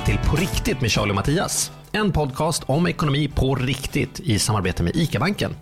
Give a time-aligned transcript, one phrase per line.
[0.00, 1.72] Välkomna till På riktigt med Charlie och Mattias.
[1.92, 5.56] En podcast om ekonomi på riktigt i samarbete med ICA-banken.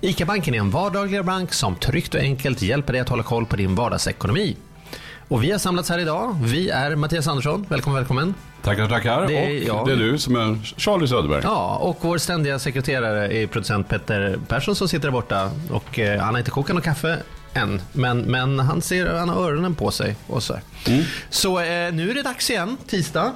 [0.00, 3.56] ICA-banken är en vardaglig bank som tryggt och enkelt hjälper dig att hålla koll på
[3.56, 4.56] din vardagsekonomi.
[5.28, 6.36] Och vi har samlats här idag.
[6.42, 8.34] Vi är Mattias Andersson, välkommen, välkommen.
[8.62, 9.26] Tackar, tackar.
[9.26, 9.86] Det är och jag.
[9.86, 11.40] det är du som är Charlie Söderberg.
[11.44, 15.50] Ja, och vår ständiga sekreterare är producent Petter Persson som sitter där borta.
[15.70, 17.18] Och eh, han har inte kokat någon kaffe
[17.54, 20.16] än, men, men han, ser, han har öronen på sig.
[20.26, 20.58] Och så
[21.30, 23.32] så eh, nu är det dags igen, tisdag.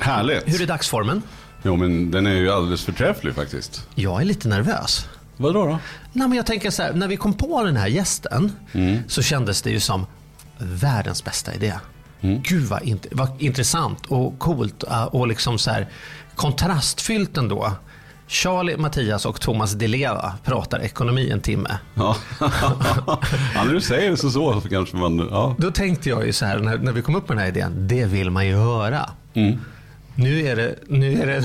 [0.00, 0.42] Härligt.
[0.46, 1.22] Hur är dagsformen?
[1.62, 3.88] Jo, men den är ju alldeles förträfflig faktiskt.
[3.94, 5.08] Jag är lite nervös.
[5.36, 5.78] Vadå då?
[6.12, 8.52] Nej, men jag tänker så här, när vi kom på den här gästen
[9.08, 10.06] så kändes det ju som
[10.58, 11.74] världens bästa idé.
[12.20, 15.88] Gud vad, int- vad intressant och coolt äh, och liksom så här
[16.36, 17.72] kontrastfyllt ändå.
[18.26, 21.78] Charlie, Mattias och Thomas Di Leva pratar ekonomi en timme.
[21.94, 22.16] Ja.
[22.40, 23.20] ja,
[23.54, 25.28] när du säger det så, så kanske man...
[25.30, 25.54] Ja.
[25.58, 27.88] Då tänkte jag ju så här när, när vi kom upp med den här idén,
[27.88, 29.10] det vill man ju höra.
[30.14, 31.44] Nu är det, nu är det,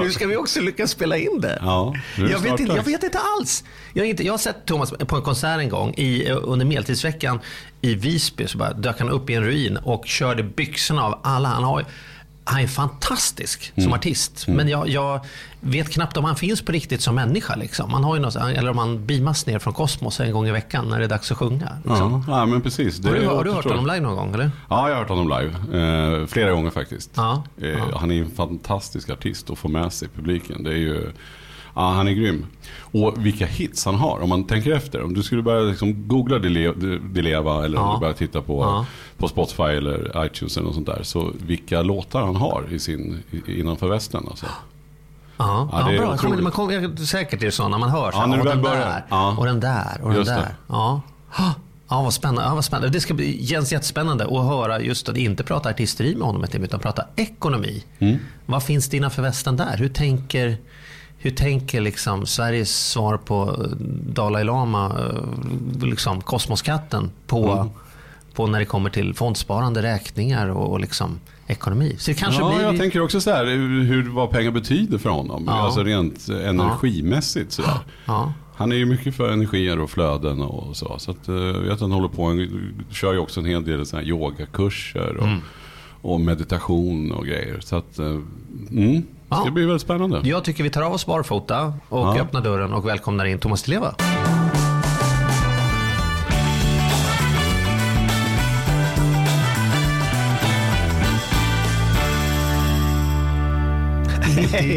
[0.00, 1.58] nu ska vi också lyckas spela in det.
[1.60, 3.64] Ja, nu är det jag, vet inte, jag vet inte alls.
[3.92, 7.40] Jag har, inte, jag har sett Thomas på en konsert en gång i, under medeltidsveckan
[7.80, 8.46] i Visby.
[8.46, 11.48] Så bara dök han upp i en ruin och körde byxorna av alla.
[11.48, 11.84] Han, har,
[12.44, 13.84] han är fantastisk Mm.
[13.84, 14.44] som artist.
[14.48, 15.20] Men jag, jag
[15.60, 17.56] vet knappt om han finns på riktigt som människa.
[17.56, 17.92] Liksom.
[17.92, 20.88] Han har ju något, eller om han beamas ner från kosmos en gång i veckan
[20.88, 21.68] när det är dags att sjunga.
[21.84, 22.24] Liksom.
[22.28, 22.96] Ja, ja, men precis.
[22.98, 24.34] Det Har, du, har du hört honom live någon gång?
[24.34, 24.50] Eller?
[24.68, 25.78] Ja, jag har hört honom live.
[26.20, 27.10] Eh, flera gånger faktiskt.
[27.14, 27.84] Ja, Eh, ja.
[27.98, 30.62] Han är en fantastisk artist att få med sig i publiken.
[30.62, 31.12] Det är ju...
[31.74, 32.46] Ja, han är grym.
[32.80, 35.02] Och vilka hits han har om man tänker efter.
[35.02, 37.92] Om du skulle börja liksom googla Dile- Dileva eller Ja.
[37.94, 38.86] du börjar titta på, Ja.
[39.16, 41.02] på Spotify eller iTunes eller något sånt där.
[41.02, 44.24] Så vilka låtar han har i sin, innanför västen.
[44.30, 44.46] Alltså.
[44.46, 44.52] Ja,
[45.38, 46.16] Ja, ja, det är bra.
[46.16, 48.42] Kommer, man kommer, säkert är det så när man hör så Ja, här, när du
[48.42, 49.36] "Åh, väl den där Ja.
[49.38, 50.34] och den där och den Just det.
[50.36, 50.54] där.
[50.68, 51.00] Ja.
[51.88, 52.42] Ja, vad spännande.
[52.42, 52.88] Ja, vad spännande.
[52.88, 56.54] Det ska bli, känns jättespännande att höra just att inte prata artisteri med honom ett
[56.54, 57.84] utan prata ekonomi.
[57.98, 58.16] Mm.
[58.46, 59.76] Vad finns det innanför västen där?
[59.78, 60.56] Hur tänker,
[61.22, 63.66] hur tänker liksom Sveriges svar på
[64.06, 67.68] Dalai Lama, eh, liksom kosmoskatten, på, Mm.
[68.34, 71.96] på när det kommer till fondsparande, räkningar och, och liksom ekonomi?
[71.98, 72.62] Så det kanske ja, blir...
[72.62, 75.44] jag tänker också så här, hur, vad pengar betyder för honom.
[75.46, 75.52] Ja.
[75.52, 77.52] Alltså rent eh, energimässigt.
[77.52, 77.62] Så.
[78.04, 78.32] Ja.
[78.56, 80.98] Han är ju mycket för energier och flöden och så.
[80.98, 83.64] Så att, eh, jag vet att han håller på, han kör ju också en hel
[83.64, 85.38] del så här yogakurser och, Mm.
[86.02, 87.60] och meditation och grejer.
[87.60, 88.18] Så att, eh,
[88.70, 89.02] mm,
[89.38, 89.42] Ja.
[89.44, 90.20] det blir väldigt spännande.
[90.24, 92.20] Jag tycker vi tar av oss barfota och Ja.
[92.20, 93.94] öppnar dörren och välkomnar in Thomas Leva.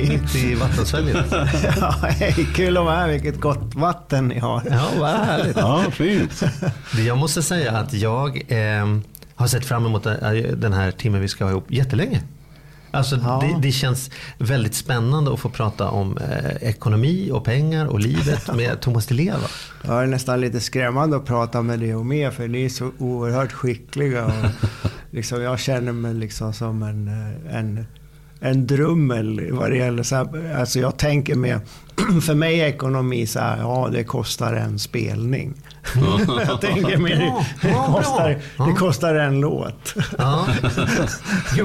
[0.09, 1.25] Mitt i, vattensväljet.
[1.81, 3.07] Ja, hej, kul att vara här.
[3.07, 4.61] Vilket gott vatten ni har.
[4.71, 5.57] Ja, vad härligt.
[5.57, 6.43] Ja, fint.
[7.07, 8.87] Jag måste säga att jag eh,
[9.35, 12.21] har sett fram emot den den här timmen vi ska ha ihop jättelänge.
[12.95, 13.39] Alltså Ja.
[13.41, 18.55] det, det känns väldigt spännande att få prata om eh, ekonomi och pengar och livet
[18.55, 19.37] med Thomas Di Leva.
[19.83, 22.69] Ja, det är nästan lite skrämmande att prata med dig och med för ni är
[22.69, 24.25] så oerhört skickliga.
[24.25, 24.31] Och
[25.11, 27.85] liksom, jag känner mig liksom som en, eh, en,
[28.39, 31.59] en drummel vad det gäller så här, Alltså jag tänker med,
[32.25, 35.53] för mig är ekonomi så här, ja det kostar en spelning.
[36.47, 37.15] jag tänker mer,
[37.61, 38.37] det, kostar,
[38.67, 39.93] det kostar en låt.
[40.17, 40.47] Ja.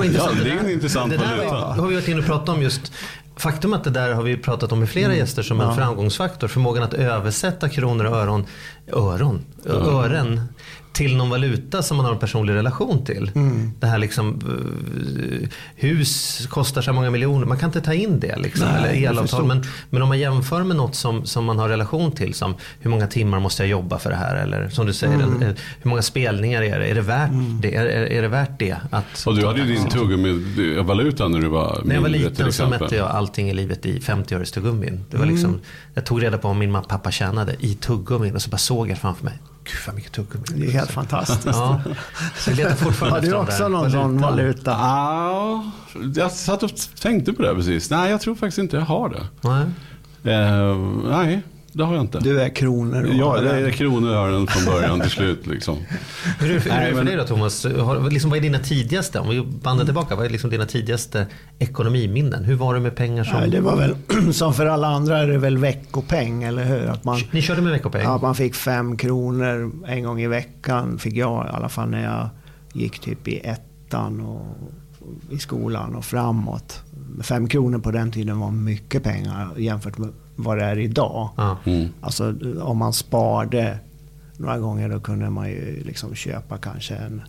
[0.05, 0.37] Intressant.
[0.39, 1.55] Ja, det är en intressant det där valuta.
[1.55, 2.93] har vi- har vi varit inne och pratat om just
[3.37, 6.49] Faktum att det där har vi pratat om med flera gäster som en framgångsfaktor.
[6.49, 8.47] Förmågan att översätta kronor och öron,
[8.93, 10.41] öron, ören
[10.93, 13.31] till någon valuta som man har en personlig relation till.
[13.81, 14.41] Det här liksom,
[15.43, 17.47] eh, hus kostar så många miljoner.
[17.47, 18.37] Man kan inte ta in det.
[18.37, 19.47] Liksom, Nej, eller elavtal.
[19.47, 22.35] Men, men om man jämför med något som, som man har relation till.
[22.35, 24.37] Som hur många timmar måste jag jobba för det här?
[24.37, 25.27] Eller som du säger, Mm.
[25.37, 26.87] en- en- hur många spelningar är det?
[26.87, 27.75] Är det värt, det?
[27.75, 28.77] Är, är, är det, värt det?
[28.91, 32.31] Att, Och du hade ju din tuggummi-valuta när du var när jag var mindre, till
[32.31, 32.81] liten så exempel.
[32.81, 35.05] mätte jag allting i livet i 50 öres tuggummin.
[35.11, 35.61] Det var liksom,
[35.95, 38.57] jag tog reda på vad min mamma och pappa tjänade i tuggummin och så bara
[38.59, 39.35] såg jag framför mig.
[39.65, 40.45] Gud vad mycket tuggummi.
[40.55, 41.47] Det är helt fantastiskt.
[41.47, 41.81] Ja,
[42.37, 44.71] så letar fortfarande Har du också någon sån valuta?
[44.71, 45.71] Ja,
[46.15, 46.71] jag satt och
[47.01, 47.91] tänkte på det precis.
[47.91, 49.27] Nej, jag tror faktiskt inte jag har det.
[49.41, 49.65] Nej.
[50.35, 50.77] Eh,
[51.11, 51.43] nej,
[51.73, 52.19] det har jag inte.
[52.19, 55.47] Du är kronor och Ja, det är kronor har den från början till slut.
[55.47, 55.79] Liksom.
[56.41, 57.65] Hur är det hur är det för dig då Thomas?
[57.65, 61.27] Har, liksom, vad är dina tidigaste, om vi bandar tillbaka, vad är liksom dina tidigaste
[61.59, 62.45] ekonomiminnen?
[62.45, 63.41] Hur var det med pengar som...
[63.41, 63.97] Nej, det var väl,
[64.33, 66.87] som för alla andra är det väl veckopeng, eller hur?
[66.87, 68.03] Att man, Ni körde med veckopeng?
[68.03, 72.05] ja, man fick fem kronor en gång i veckan, fick jag i alla fall när
[72.05, 72.29] jag
[72.73, 74.47] gick typ i ettan och
[75.31, 76.83] i skolan och framåt.
[77.23, 80.09] Fem kronor på den tiden var mycket pengar jämfört med
[80.43, 81.31] vad det är idag.
[81.65, 81.89] Mm.
[82.01, 83.79] Alltså om man sparade
[84.37, 87.23] några gånger då kunde man ju liksom köpa kanske en,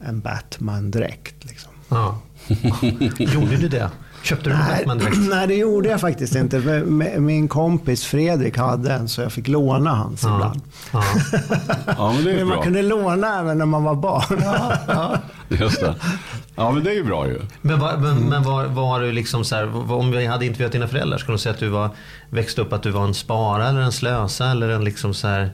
[0.00, 1.44] en Batman-dräkt.
[1.44, 1.72] Liksom.
[1.88, 2.18] Ja.
[3.18, 3.90] Gjorde du det?
[4.24, 5.16] Köpte du en Batman direkt?
[5.30, 6.58] nej, det gjorde jag faktiskt inte.
[7.18, 10.34] Min kompis Fredrik hade en så jag fick låna hans Ja.
[10.34, 10.60] ibland.
[10.92, 11.02] Ja.
[11.98, 12.62] Ja, men det är Men man bra.
[12.64, 15.18] kunde låna även när man var barn.
[15.60, 15.94] Just det.
[16.56, 17.40] Ja, men det är ju bra ju.
[17.60, 20.88] Men, var, men, men var, var du liksom så här, om vi hade intervjuat dina
[20.88, 21.90] föräldrar, skulle de säga att du var,
[22.30, 25.50] växte upp att du var en spara eller en slösa eller en liksom så här,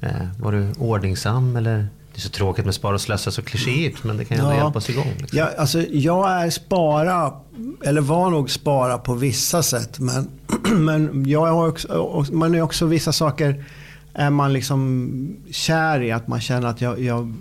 [0.00, 0.10] eh,
[0.40, 1.88] var du ordningsam eller?
[2.18, 4.54] Det är så tråkigt med spara och slösa, så klichéigt, men det kan ju ändå
[4.54, 4.62] Ja.
[4.62, 5.14] hjälpa oss igång.
[5.18, 5.38] Liksom.
[5.38, 7.32] Jag, alltså, jag är spara,
[7.84, 9.98] eller var nog spara på vissa sätt.
[9.98, 10.28] Men,
[10.84, 13.64] men jag har också, man är också vissa saker
[14.14, 16.12] är man liksom kär i.
[16.12, 17.34] Att man känner att jag, jag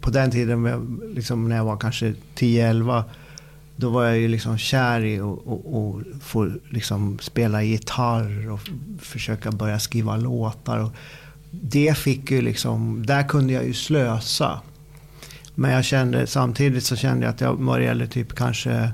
[0.00, 3.02] på den tiden, liksom när jag var kanske 10-11,
[3.76, 8.60] då var jag ju liksom kär i att och, och få liksom spela gitarr och
[9.00, 10.78] försöka börja skriva låtar.
[10.78, 10.92] Och
[11.50, 14.60] det fick ju liksom, där kunde jag ju slösa.
[15.54, 18.90] Men jag kände, samtidigt så kände jag att jag vad det gäller typ kanske,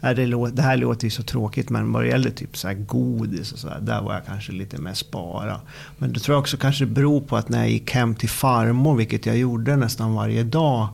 [0.00, 2.74] är det, det här låter ju så tråkigt, men vad det gäller typ så här
[2.74, 5.60] godis och sådär, där var jag kanske lite mer spara.
[5.98, 8.96] Men det tror jag också kanske beror på att när jag gick hem till farmor,
[8.96, 10.88] vilket jag gjorde nästan varje dag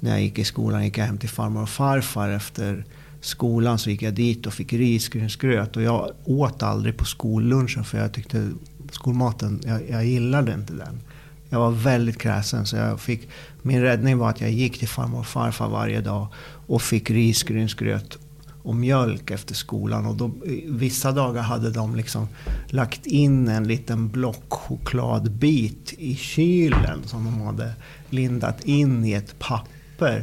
[0.00, 2.84] när jag gick i skolan, gick jag hem till farmor och farfar efter
[3.20, 5.76] skolan så gick jag dit och fick risgrynsgröt.
[5.76, 8.50] Och jag åt aldrig på skollunchen för jag tyckte
[8.94, 11.00] skolmaten, jag, jag gillade inte den.
[11.48, 13.28] Jag var väldigt kräsen så jag fick,
[13.62, 16.28] min räddning var att jag gick till farmor och farfar varje dag
[16.66, 18.18] och fick risgrynsgröt
[18.62, 20.06] och mjölk efter skolan.
[20.06, 20.30] Och då,
[20.66, 22.28] vissa dagar hade de liksom
[22.66, 27.72] lagt in en liten block chokladbit i kylen som de hade
[28.10, 29.79] lindat in i ett papper.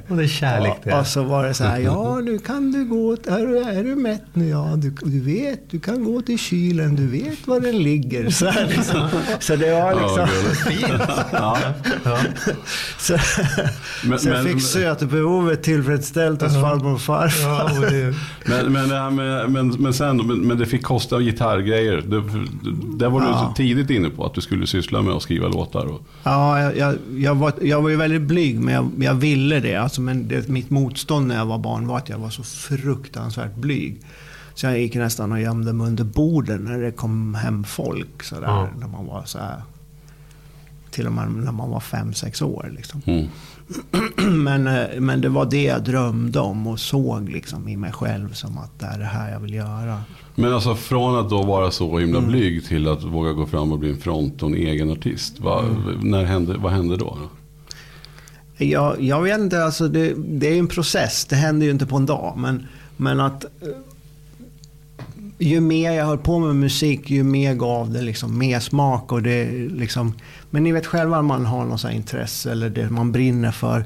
[0.09, 0.93] Och det är kärlek det.
[0.93, 3.83] Och, och så var det så här, ja nu kan du gå, är, du- är
[3.83, 4.47] du mätt nu?
[4.49, 8.29] Ja, du, du vet, du kan gå till kylen, du vet var den ligger.
[8.29, 9.07] Så, här, liksom.
[9.39, 10.27] så det var liksom...
[10.65, 11.03] gulligt.
[11.31, 11.57] Ja.
[12.97, 13.17] Så,
[14.07, 17.71] Men- så jag men- fick sötbehovet tillfredsställt hos farmor och farfar.
[18.49, 21.97] Men, men, det här med, men, men sen, men, men det fick kosta gitarrgrejer.
[22.07, 22.23] Det,
[22.97, 23.47] där var du Ja.
[23.49, 25.85] så tidigt inne på att du skulle syssla med att skriva låtar.
[25.85, 29.59] Och, Ja, jag, jag, jag, var, jag var ju väldigt blyg, men jag, jag ville
[29.59, 29.66] det.
[29.75, 33.55] Alltså, men det, mitt motstånd när jag var barn var att jag var så fruktansvärt
[33.55, 34.01] blyg.
[34.53, 38.23] Så jag gick nästan och gömde mig under borden när det kom hem folk.
[38.23, 38.67] Så där, Ja.
[38.79, 39.61] När man var så här,
[40.91, 42.71] till och med när man var fem, sex år.
[42.75, 43.01] Liksom.
[43.05, 43.27] mm.
[44.43, 48.33] Men, eh, men det var det jag drömde om och såg liksom i mig själv
[48.33, 50.01] som att det är det här jag vill göra.
[50.35, 52.29] Men alltså från att då vara så himla Mm.
[52.29, 55.39] blyg till att våga gå fram och bli en front och en egen artist.
[55.39, 55.99] Vad, Mm.
[56.09, 57.17] när hände, vad hände då?
[58.57, 61.25] Jag, jag vet inte, alltså det, det är ju en process.
[61.25, 62.33] Det händer ju inte på en dag.
[62.37, 62.67] Men,
[62.97, 63.49] men att eh,
[65.37, 69.11] ju mer jag höll på med musik, ju mer gav det liksom mer smak.
[69.11, 70.13] Och det liksom,
[70.49, 73.51] men ni vet själva om man har något så här intresse eller det man brinner
[73.51, 73.85] för.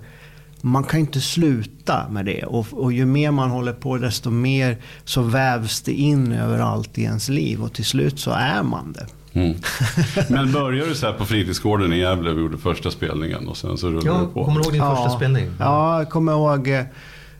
[0.61, 2.43] Man kan ju inte sluta med det.
[2.43, 7.03] Och, och ju mer man håller på, desto mer så vävs det in överallt i
[7.03, 7.63] ens liv.
[7.63, 9.05] Och till slut så är man det.
[9.33, 9.55] Mm.
[10.29, 13.77] Men började du så här på fritidsgården i Gävle och gjorde första spelningen och sen
[13.77, 14.45] så rullade Ja, du på?
[14.45, 15.49] kommer du ihåg din första spelning?
[15.59, 16.67] Ja, jag kommer ihåg.
[16.67, 16.83] eh,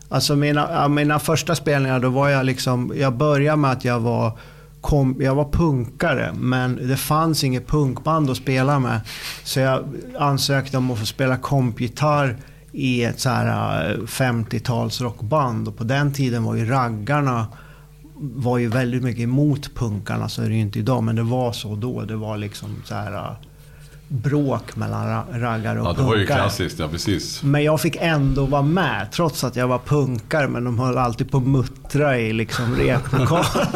[0.08, 2.92] Alltså mina, ja, mina första spelningar, då var jag liksom...
[2.96, 4.38] Jag började med att jag var,
[4.80, 9.00] kom, jag var punkare, men det fanns inget punkband att spela med.
[9.44, 9.84] Så jag
[10.18, 12.36] ansökte om att få spela kompgitarr
[12.72, 15.68] i ett så här eh, 50-tals rockband.
[15.68, 17.46] Och på den tiden var ju raggarna
[18.22, 21.02] var ju väldigt mycket emot punkarna, så är det ju inte idag.
[21.02, 22.02] Men det var så då.
[22.02, 23.30] Det var liksom så här eh,
[24.08, 26.06] bråk mellan ra- raggare och Ja, det punkare.
[26.14, 27.42] var ju klassiskt, ja precis.
[27.42, 30.48] Men jag fick ändå vara med, trots att jag var punkare.
[30.48, 33.44] Men de höll alltid på att muttra i liksom replokalen.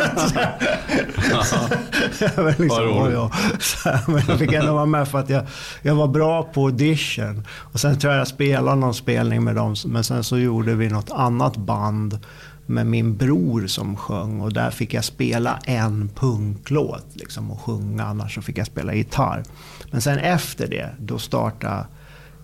[2.37, 3.33] Jag liksom, Vad.
[3.61, 5.45] Så här, Men jag fick ändå vara med för att jag,
[5.83, 7.47] jag var bra på audition.
[7.73, 9.75] Och sen tror jag jag spelade någon spelning med dem.
[9.87, 12.19] Men sen så gjorde vi något annat band
[12.67, 14.41] med min bror som sjöng.
[14.41, 18.05] Och där fick jag spela en punklåt liksom, och sjunga.
[18.05, 19.43] Annars så fick jag spela gitarr.
[19.91, 21.87] Men sen efter det, då startade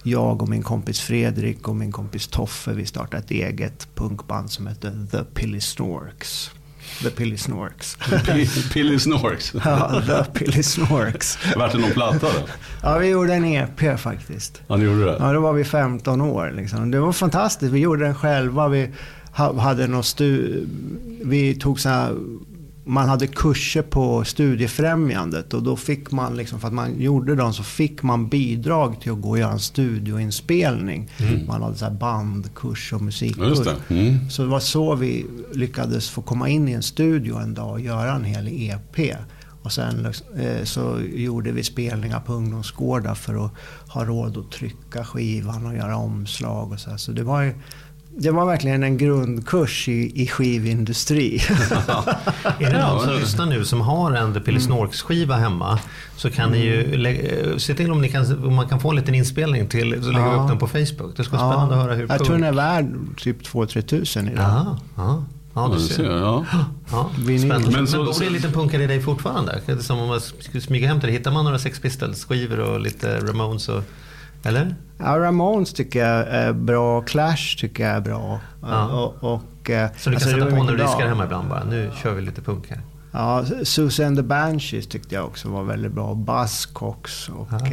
[0.03, 4.67] jag och min kompis Fredrik och min kompis Toffe, vi startade ett eget punkband som
[4.67, 6.51] hette The Pilly Storks.
[7.03, 7.99] The Pilly Snorks.
[8.73, 9.55] Pilly Snorks.
[9.65, 11.39] ja, The Pilly Snorks.
[11.57, 12.49] Vart det någon platta då?
[12.83, 14.63] Ja, vi gjorde en EP faktiskt.
[14.67, 15.17] Ja, ni gjorde det?
[15.21, 16.53] Ja, då var vi 15 år.
[16.57, 16.91] Liksom.
[16.91, 17.73] Det var fantastiskt.
[17.73, 18.69] Vi gjorde den själva.
[18.69, 18.91] Vi
[19.33, 20.67] hade någon stu-
[21.25, 22.17] vi tog så här,
[22.85, 27.55] man hade kurser på Studiefrämjandet och då fick man, liksom, för att man gjorde dem,
[27.55, 31.11] så fick man bidrag till att gå och göra en studioinspelning.
[31.49, 33.59] Man hade så här bandkurs och musikkurs.
[33.59, 33.95] det.
[33.95, 34.31] Mm.
[34.31, 37.81] Så det var så vi lyckades få komma in i en studio en dag och
[37.81, 39.17] göra en hel EP.
[39.63, 43.53] Och sen eh, så gjorde vi spelningar på ungdomsgårdar för att
[43.89, 46.91] ha råd att trycka skivan och göra omslag och så.
[46.91, 46.97] här.
[46.97, 47.55] Så det var ju,
[48.17, 51.37] det var verkligen en grundkurs i, i skivindustri.
[52.59, 55.79] Är det någon som lyssnar nu som har en The Pilly Snorks skiva hemma
[56.17, 58.97] så kan ni ju eh, se till om, ni kan, om man kan få en
[58.97, 60.43] liten inspelning till så lägger vi Ja.
[60.43, 61.17] upp den på Facebook.
[61.17, 64.29] Det ska vara spännande att höra hur Jag tror den är värd typ 2-3 tusen
[64.29, 64.45] idag.
[64.45, 65.03] Ja, ja,
[65.55, 66.05] ja, Ja, du ser.
[66.19, 66.45] ja.
[66.91, 67.59] Ja, spännande.
[67.67, 69.61] Men Men, så- bor det en liten punkare i dig fortfarande?
[69.67, 71.19] Det är Som om man skulle smyga hem till dig.
[71.19, 73.69] Hittar man några Sex Pistols-skivor och lite Ramones?
[73.69, 73.83] Och,
[74.45, 74.75] eller?
[74.99, 77.01] Ja, Ramones tycker jag är bra.
[77.03, 78.41] Clash tycker jag är bra.
[78.63, 78.87] Ja.
[78.87, 81.65] Och, och, eh, Så du kan alltså, sätta på när du diskar hemma ibland bara.
[81.65, 82.81] Nu kör vi lite punk här.
[83.13, 86.15] Ja, Susie and the Banshees tyckte jag också var väldigt bra.
[86.15, 87.49] Buzzcocks och...
[87.51, 87.67] Ja.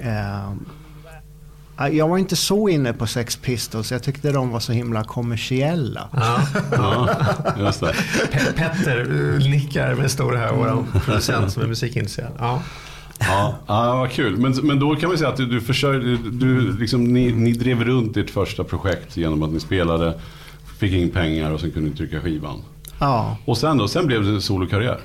[0.00, 0.44] Eh,
[1.80, 3.92] eh, jag var inte så inne på Sex Pistols.
[3.92, 6.08] Jag tyckte de var så himla kommersiella.
[6.12, 6.40] Ja.
[6.72, 7.08] ja,
[7.58, 7.92] just det.
[8.32, 9.04] Pe- Petter
[9.50, 12.32] nickar med stora här, vår producent som är musikintresserad.
[12.38, 12.62] Ja.
[13.20, 14.36] Ja, ja vad kul.
[14.36, 17.84] Men, men då kan man säga att du, du försörjde, du, liksom, ni, ni drev
[17.84, 20.20] runt ditt första projekt genom att ni spelade,
[20.78, 22.62] fick in pengar och sen kunde ni trycka skivan.
[23.00, 23.36] Ja.
[23.44, 23.88] Och sen då?
[23.88, 25.00] Sen blev det solokarriär?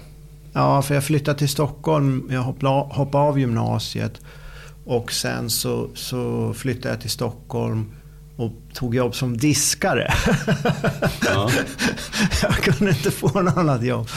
[0.53, 2.29] Ja, för jag flyttade till Stockholm.
[2.31, 4.21] Jag hoppade av, hoppade av gymnasiet.
[4.85, 7.85] Och sen så, så flyttade jag till Stockholm
[8.35, 10.13] och tog jobb som diskare.
[11.25, 11.49] Ja.
[12.41, 14.07] jag kunde inte få något annat jobb.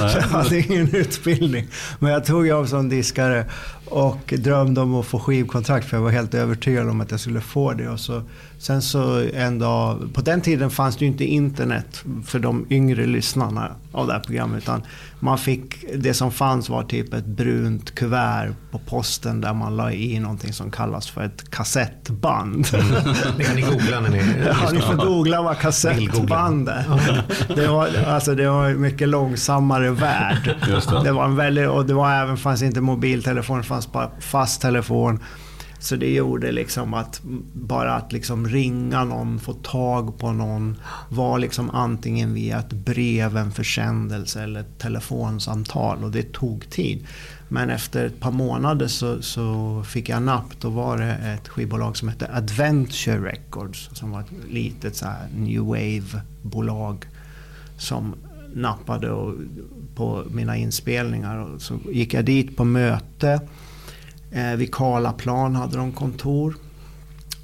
[0.00, 0.14] Nej.
[0.14, 1.68] Jag hade ingen utbildning.
[1.98, 3.46] Men jag tog jobb som diskare
[3.84, 7.40] och drömde om att få skivkontrakt för jag var helt övertygad om att jag skulle
[7.40, 7.88] få det.
[7.88, 8.22] Och så,
[8.60, 13.06] sen så en dag, på den tiden fanns det ju inte internet för de yngre
[13.06, 14.62] lyssnarna av det här programmet.
[14.62, 14.82] Utan
[15.20, 19.92] man fick, det som fanns var typ ett brunt kuvert på posten där man la
[19.92, 22.66] i någonting som kallas för ett kassettband.
[23.36, 26.84] Det kan ni googla när ni Ja, ni får googla vad kassettband är.
[27.54, 30.56] Det var, alltså, det var en mycket långsammare värld.
[30.66, 31.04] Det.
[31.04, 34.60] Det var en väldigt, och det var även, fanns inte mobiltelefon, det fanns bara fast
[34.60, 35.20] telefon.
[35.80, 37.20] Så det gjorde liksom att
[37.52, 40.76] bara att liksom ringa någon, få tag på någon
[41.08, 47.06] var liksom antingen via ett brev, en försändelse eller ett telefonsamtal och det tog tid.
[47.48, 50.60] Men efter ett par månader så, så fick jag napp.
[50.60, 55.28] Då var det ett skivbolag som hette Adventure Records som var ett litet så här
[55.36, 57.04] new wave-bolag
[57.76, 58.14] som
[58.54, 59.34] nappade och,
[59.94, 61.38] på mina inspelningar.
[61.38, 63.40] Och så gick jag dit på möte.
[64.32, 66.54] Eh, vid Karlaplan hade de kontor.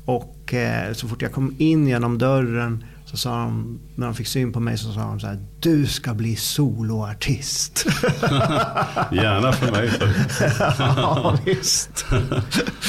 [0.04, 2.84] Och eh, så fort jag kom in genom dörren
[3.16, 5.86] så sa de, när de fick syn på mig så sa de så här, du
[5.86, 7.86] ska bli soloartist.
[9.12, 9.90] Gärna för mig.
[10.78, 12.04] Ja, visst.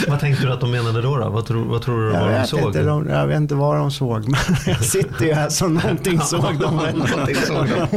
[0.07, 1.17] Vad tänkte du att de menade då?
[1.17, 1.29] då?
[1.29, 2.60] Vad, tror, vad tror du Jag vad de vet, såg?
[2.60, 6.19] inte, de, jag vet inte vad de såg, men jag sitter ju här så någonting
[6.22, 6.96] såg de väl.
[6.98, 7.88] Någonting såg de.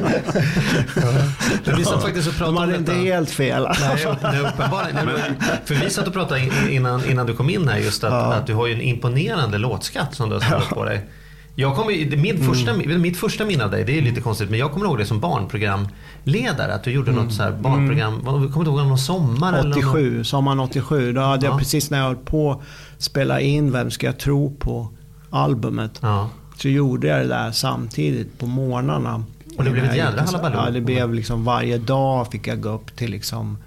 [1.76, 3.62] Vi satt faktiskt och De pratade om hade inte helt fel.
[3.80, 4.96] Nej, nej, uppenbarligen.
[5.06, 8.04] Nej, men- För vi satt och pratade in- innan, innan du kom in här just
[8.04, 8.32] att, Ja.
[8.34, 11.06] att du har ju en imponerande låtskatt som du har samlat på dig.
[11.54, 13.00] Jag kommer, mitt, första, Mm.
[13.02, 15.20] mitt första minne av dig, det är lite konstigt, men jag kommer ihåg det som
[15.20, 16.74] barnprogramledare.
[16.74, 19.52] Att du gjorde något så barnprogram, vad- kommer du ihåg någon sommar?
[19.52, 21.12] Eller någon, 87, sommaren 87.
[21.12, 21.52] Då hade Ja.
[21.52, 22.60] jag precis när jag höll på att
[23.02, 24.88] spela in Vem ska jag tro på
[25.30, 25.98] albumet.
[26.02, 26.28] ja.
[26.56, 29.24] Så gjorde jag det där samtidigt på morgnarna.
[29.58, 30.60] Och det blev ett gick till- halabaloo.
[30.64, 33.58] Ja, det blev liksom varje dag fick jag gå upp till liksom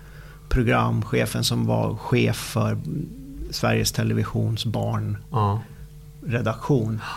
[0.50, 2.78] programchefen som var chef för
[3.52, 5.22] Sveriges Televisions barnredaktion.
[7.02, 7.10] ja.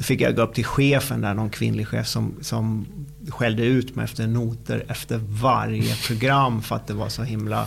[0.00, 2.86] Fick jag gå upp till chefen där, någon kvinnlig chef som, som
[3.30, 7.66] skällde ut mig efter noter efter varje program för att det var så himla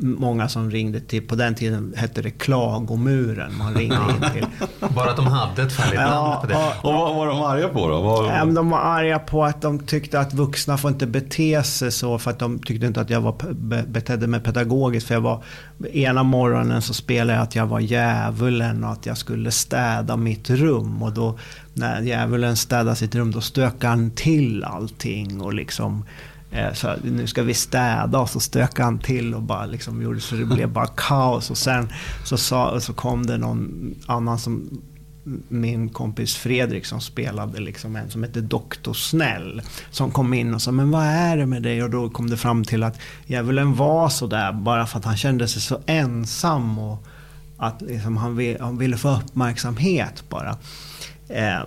[0.00, 4.46] många som ringde till, på den tiden hette det klagomuren man ringde in till.
[4.94, 6.56] Bara att de hade ett färdigt namn på det.
[6.82, 8.00] Och vad var de arga på då?
[8.02, 11.92] Vad, Ja, de var arga på att de tyckte att vuxna får inte bete sig
[11.92, 15.06] så för att de tyckte inte att jag var, be- betedde mig pedagogiskt.
[15.06, 15.42] För jag var,
[15.92, 20.50] ena morgonen så spelade jag att jag var djävulen och att jag skulle städa mitt
[20.50, 21.02] rum.
[21.02, 21.38] Och då
[21.74, 26.04] när djävulen städar sitt rum då stökar han till allting och liksom
[26.50, 30.20] eh, så nu ska vi städa och så stökade han till och bara liksom gjorde
[30.20, 31.50] så det blev bara kaos.
[31.50, 31.88] Och sen
[32.24, 34.80] så, sa, så kom det någon annan som
[35.48, 39.62] min kompis Fredrik som spelade liksom en som hette Doktor Snäll.
[39.90, 41.82] Som kom in och sa, men vad är det med dig?
[41.82, 45.48] Och då kom det fram till att djävulen var sådär bara för att han kände
[45.48, 46.78] sig så ensam.
[46.78, 47.06] Och
[47.56, 50.56] att liksom han, vill, han ville få uppmärksamhet bara.
[51.30, 51.62] Eh,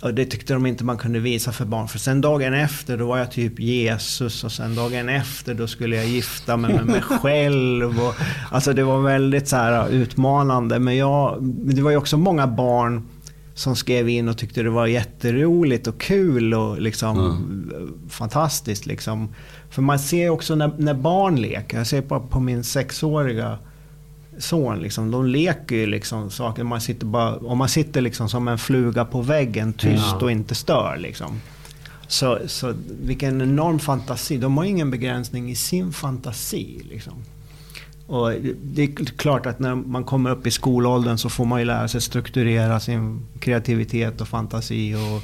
[0.00, 1.88] och det tyckte de inte man kunde visa för barn.
[1.88, 5.96] För sen dagen efter då var jag typ Jesus och sen dagen efter då skulle
[5.96, 8.00] jag gifta mig med mig själv.
[8.00, 8.14] Och,
[8.50, 10.78] alltså det var väldigt så här utmanande.
[10.78, 13.08] Men jag, det var ju också många barn
[13.54, 17.94] som skrev in och tyckte det var jätteroligt och kul och liksom mm.
[18.10, 18.86] fantastiskt.
[18.86, 19.34] Liksom.
[19.70, 23.58] För man ser också när, när barn leker, jag ser på, på min sexåriga
[24.38, 24.78] son.
[24.78, 26.64] Liksom, de leker ju liksom saker.
[26.64, 30.18] Man sitter bara, om man sitter liksom som en fluga på väggen tyst ja.
[30.22, 30.96] och inte stör.
[30.96, 31.40] Liksom.
[32.06, 34.36] Så, så vilken enorm fantasi.
[34.36, 36.82] De har ingen begränsning i sin fantasi.
[36.90, 37.14] Liksom.
[38.06, 41.64] Och det är klart att när man kommer upp i skolåldern så får man ju
[41.64, 44.94] lära sig strukturera sin kreativitet och fantasi.
[44.94, 45.22] och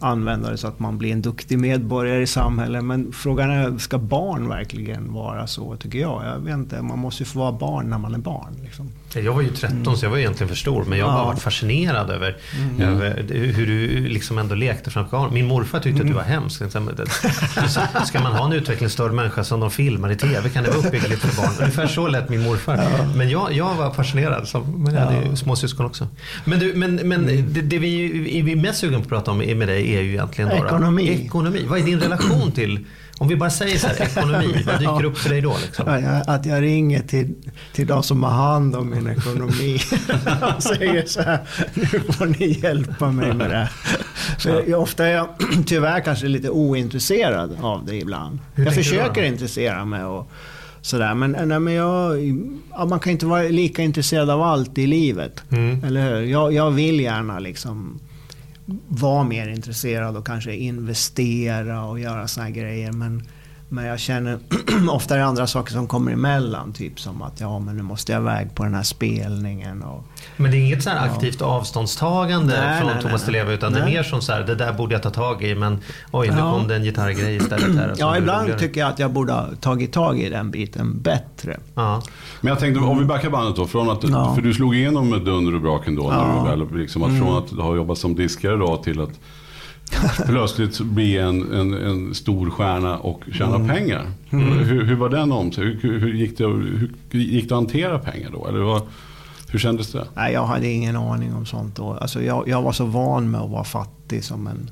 [0.00, 2.84] använda det så att man blir en duktig medborgare i samhället.
[2.84, 6.24] Men frågan är, ska barn verkligen vara så, tycker jag?
[6.24, 8.56] Jag vet inte, man måste ju få vara barn när man är barn.
[8.62, 8.88] Liksom.
[9.14, 9.96] Jag var ju 13 mm.
[9.96, 10.84] så jag var egentligen för stor.
[10.84, 11.24] Men jag har ja.
[11.24, 12.80] varit fascinerad över, mm.
[12.80, 15.34] över, hur du liksom ändå lekte framför kameran.
[15.34, 16.02] Min morfar tyckte mm.
[16.02, 16.62] att du var hemsk.
[18.06, 21.20] Ska man ha en utvecklingsstörd människa som de filmar i TV kan det vara uppbyggligt
[21.20, 21.52] för barn.
[21.60, 22.76] Ungefär så lät min morfar.
[22.76, 23.06] Ja.
[23.16, 24.48] Men jag, jag var fascinerad.
[24.48, 26.08] Som, men jag hade ju småsyskon också.
[26.44, 27.52] Men, du, men, men mm.
[27.52, 30.50] det, det, vi är mest sugna på att prata om med dig är ju egentligen
[30.50, 31.06] då, Ekonomi.
[31.06, 31.24] Då?
[31.24, 31.64] Ekonomi.
[31.68, 32.84] Vad är din relation till
[33.18, 35.56] om vi bara säger så här, ekonomi, vad dyker upp för dig då?
[35.62, 36.22] Liksom?
[36.26, 37.34] Att jag ringer till,
[37.72, 39.80] till de som har hand om min ekonomi
[40.56, 41.38] och säger så här,
[41.74, 43.68] nu får ni hjälpa mig med det
[44.38, 45.28] För ofta är jag
[45.66, 48.38] tyvärr kanske lite ointresserad av det ibland.
[48.54, 50.30] Hur jag försöker intressera mig och
[50.80, 51.14] sådär.
[51.14, 52.20] Men, nej, men jag,
[52.72, 55.42] ja, man kan inte vara lika intresserad av allt i livet.
[55.50, 55.84] Mm.
[55.84, 56.22] Eller hur?
[56.22, 58.00] Jag, jag vill gärna liksom
[58.88, 62.92] vara mer intresserad och kanske investera och göra såna här grejer.
[62.92, 63.22] Men,
[63.68, 64.38] men jag känner
[64.90, 66.72] ofta är det andra saker som kommer emellan.
[66.72, 69.82] Typ som att ja, men nu måste jag iväg på den här spelningen.
[69.82, 70.04] Och,
[70.36, 71.46] men det är inget så aktivt ja.
[71.46, 73.80] avståndstagande nej, från nej, Thomas Di Leva utan nej.
[73.80, 75.78] det är mer som så här, det där borde jag ta tag i men
[76.10, 76.52] oj, nu ja.
[76.52, 77.76] kom det en gitarrgrej istället.
[77.76, 81.60] Här, ja, ibland tycker jag att jag borde ha tagit tag i den biten bättre.
[81.74, 82.02] Ja.
[82.40, 83.66] Men jag tänkte, om vi backar bandet då.
[83.66, 84.34] Från att, ja.
[84.34, 86.12] För du slog igenom med dunder och brak ändå.
[86.12, 86.44] Ja.
[86.44, 87.22] När du väl, liksom, att mm.
[87.22, 89.20] Från att ha jobbat som diskare då till att
[90.26, 93.68] plötsligt bli en, en, en, stor stjärna och tjäna mm.
[93.68, 94.10] pengar.
[94.30, 94.58] Mm.
[94.58, 95.64] Hur, hur, var den om sig?
[95.64, 98.46] Hur, hur, gick det, hur gick det att hantera pengar då?
[98.46, 98.82] Eller vad,
[99.48, 100.06] hur kändes det?
[100.14, 101.92] Nej, jag hade ingen aning om sånt då.
[101.92, 104.70] Alltså jag, jag var så van med att vara fattig som en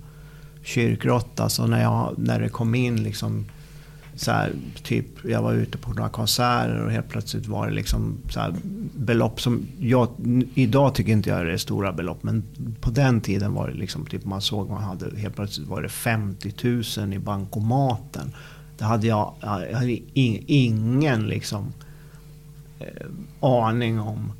[0.65, 1.49] kyrkråtta.
[1.49, 3.45] Så när, jag, när det kom in liksom
[4.17, 4.53] så här,
[4.83, 8.55] typ, jag var ute på några konserter och helt plötsligt var det liksom så här,
[8.95, 10.09] belopp som jag,
[10.55, 12.43] idag tycker inte jag det är stora belopp, men
[12.81, 15.89] på den tiden var det liksom, typ man såg, man hade, helt plötsligt var det
[15.89, 16.53] 50
[16.99, 18.33] 000 i bankomaten.
[18.79, 21.73] Det hade jag, jag hade ingen liksom
[22.81, 23.07] eh,
[23.41, 24.33] aning om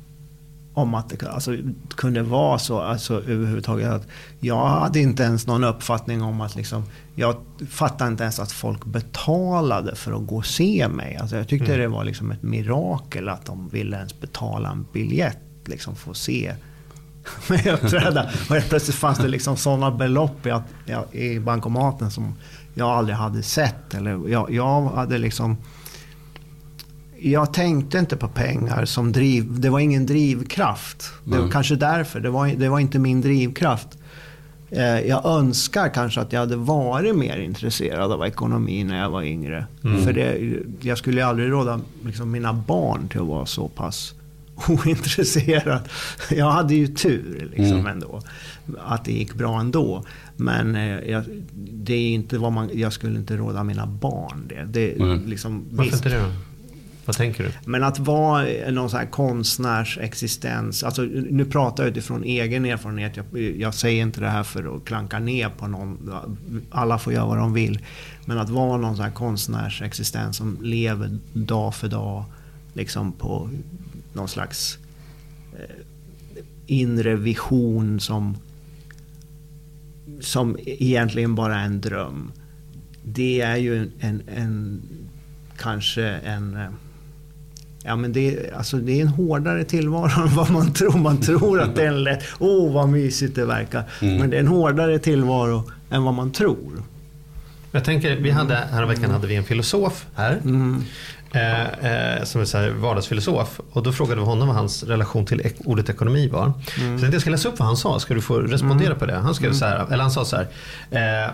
[0.77, 1.57] om att det alltså,
[1.95, 3.91] kunde vara så alltså, överhuvudtaget.
[3.91, 4.07] Att
[4.39, 6.83] jag hade inte ens någon uppfattning om att liksom,
[7.15, 7.35] jag
[7.69, 11.15] fattade inte ens att folk betalade för att gå och se mig.
[11.15, 11.79] Alltså, jag tyckte mm.
[11.79, 16.17] det var liksom ett mirakel att de ville ens betala en biljett liksom, för att
[16.17, 16.53] se
[17.49, 18.29] mig uppträda.
[18.49, 22.35] Och helt plötsligt fanns det liksom sådana belopp i, i bankomaten som
[22.73, 23.93] jag aldrig hade sett.
[23.93, 25.57] Eller jag, jag hade liksom
[27.19, 29.59] jag tänkte inte på pengar som driv...
[29.59, 31.11] Det var ingen drivkraft.
[31.23, 32.19] Det var kanske därför.
[32.19, 33.97] Det var, det var inte min drivkraft.
[34.69, 39.23] Eh, jag önskar kanske att jag hade varit mer intresserad av ekonomi när jag var
[39.23, 39.65] yngre.
[39.83, 40.03] Mm.
[40.03, 44.13] För det, jag skulle aldrig råda liksom, mina barn till att vara så pass
[44.67, 45.81] ointresserad.
[46.31, 47.87] Jag hade ju tur liksom mm.
[47.87, 48.21] ändå.
[48.85, 50.03] Att det gick bra ändå.
[50.35, 51.23] Men eh, jag,
[51.55, 54.63] det är inte vad man, jag skulle inte råda mina barn det.
[54.63, 55.25] det mm.
[55.25, 56.31] liksom, Varför visst, inte det?
[57.07, 57.51] Vad tänker du?
[57.65, 60.83] Men att vara någon sån här konstnärsexistens.
[60.83, 63.17] Alltså, nu pratar jag utifrån egen erfarenhet.
[63.17, 66.11] Jag, jag, säger inte det här för att klanka ner på någon.
[66.71, 67.79] Alla får göra vad de vill.
[68.25, 72.23] Men att vara någon sån här konstnärsexistens som lever dag för dag.
[72.73, 73.49] Liksom på
[74.13, 74.77] någon slags
[75.53, 75.75] eh,
[76.65, 78.37] inre vision som,
[80.19, 82.31] som egentligen bara är en dröm.
[83.03, 84.81] Det är ju en, en, en
[85.57, 86.69] kanske en eh,
[87.87, 90.97] Ja, men det, är, alltså, det är en hårdare tillvaro än vad man tror.
[90.97, 92.23] Man tror att det är en lätt...
[92.39, 93.83] Åh, oh, vad mysigt det verkar.
[94.01, 94.17] Mm.
[94.17, 96.83] Men det är en hårdare tillvaro än vad man tror.
[97.71, 100.41] Jag tänker, vi hade, häromveckan hade vi en filosof här.
[101.31, 101.61] Eh,
[102.17, 103.59] eh, som är så här vardagsfilosof.
[103.71, 106.53] Och då frågade vi honom vad hans relation till ek- ordet ekonomi var.
[106.99, 107.99] Så jag ska läsa upp vad han sa.
[107.99, 109.15] Ska du få respondera på det?
[109.15, 110.35] Han, skrev så här, eller han sa så
[110.91, 111.27] här.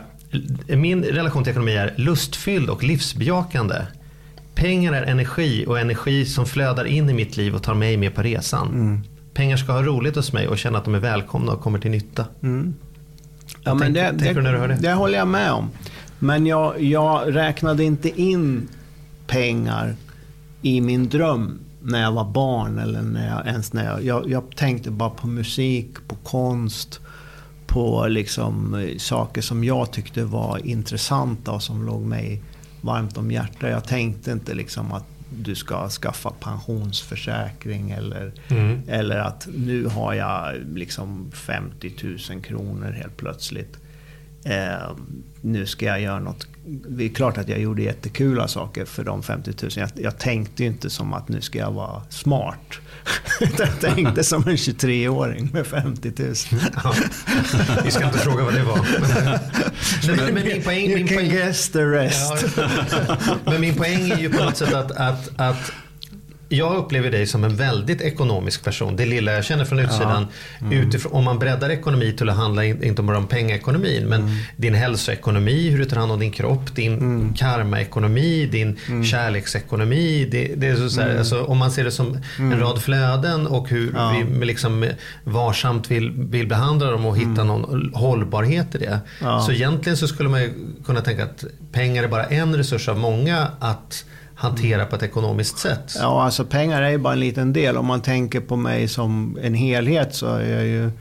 [0.68, 3.76] Eh, min relation till ekonomi är lustfylld och livsbejakande.
[4.56, 8.16] Pengar är energi och energi som flödar in i mitt liv och tar mig med
[8.16, 9.04] på resan.
[9.34, 11.92] Pengar ska ha roligt hos mig och känna att de är välkomna och kommer till
[11.92, 12.26] nytta.
[12.42, 14.76] Ja, men tänker- det, tänker du när du hör det?
[14.82, 15.70] det håller jag med om.
[16.20, 18.68] Men jag, jag räknade inte in
[19.28, 19.96] pengar
[20.62, 22.80] i min dröm när jag var barn.
[22.80, 27.00] Eller när jag, ens när jag, jag, jag tänkte bara på musik, på konst,
[27.68, 32.42] på liksom eh, saker som jag tyckte var intressanta och som låg mig
[32.84, 33.70] varmt om hjärtat.
[33.70, 35.06] Jag tänkte inte liksom att
[35.40, 38.82] du ska skaffa pensionsförsäkring eller, Mm.
[38.88, 41.94] eller att nu har jag liksom 50
[42.32, 43.78] 000 kronor helt plötsligt.
[44.46, 44.92] Eh,
[45.42, 46.48] nu ska jag göra något.
[46.66, 49.72] Det är klart att jag gjorde jättekula saker för de 50 000.
[49.76, 52.80] Jag, jag tänkte ju inte som att nu ska jag vara smart.
[53.58, 56.34] jag tänkte som en 23-åring med 50 000.
[56.84, 56.94] Ja.
[57.84, 58.88] Vi ska inte fråga vad det var.
[60.08, 62.46] Men, men, men min poäng, you min can poäng, guess the rest.
[62.58, 65.72] Ja, men min poäng är ju på något sätt att, att, att
[66.58, 68.96] jag upplever dig som en väldigt ekonomisk person.
[68.96, 70.28] Det lilla jag känner från utsidan.
[70.72, 74.04] Utifrån, om man breddar ekonomi till att handla in, inte bara om pengaekonomin.
[74.06, 76.76] Men din hälsoekonomi, hur du tar hand om din kropp.
[76.76, 80.28] Din karmaekonomi, din kärleksekonomi.
[80.32, 83.48] Det, det är så, så här, alltså, om man ser det som en rad flöden
[83.48, 83.96] och hur
[84.40, 84.90] vi liksom
[85.24, 89.00] varsamt vill, vill behandla dem och hitta någon hållbarhet i det.
[89.46, 90.54] Så egentligen så skulle man ju
[90.86, 94.06] kunna tänka att pengar är bara en resurs av många att
[94.44, 95.96] hantera på ett ekonomiskt sätt.
[96.00, 97.78] Ja, alltså pengar är ju bara en liten del.
[97.78, 100.92] Om man tänker på mig som en helhet så jag ju,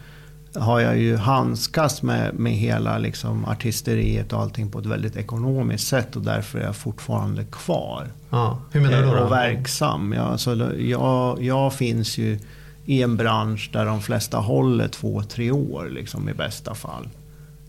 [0.54, 5.88] har jag ju handskats med, med hela liksom artisteriet och allting på ett väldigt ekonomiskt
[5.88, 8.06] sätt och därför är jag fortfarande kvar.
[8.30, 9.16] Ja, hur menar du då?
[9.16, 9.22] Eh?
[9.22, 10.12] Och verksam.
[10.12, 12.38] Jag, alltså, jag, jag finns ju
[12.84, 17.08] i en bransch där de flesta håller två, tre år liksom, i bästa fall.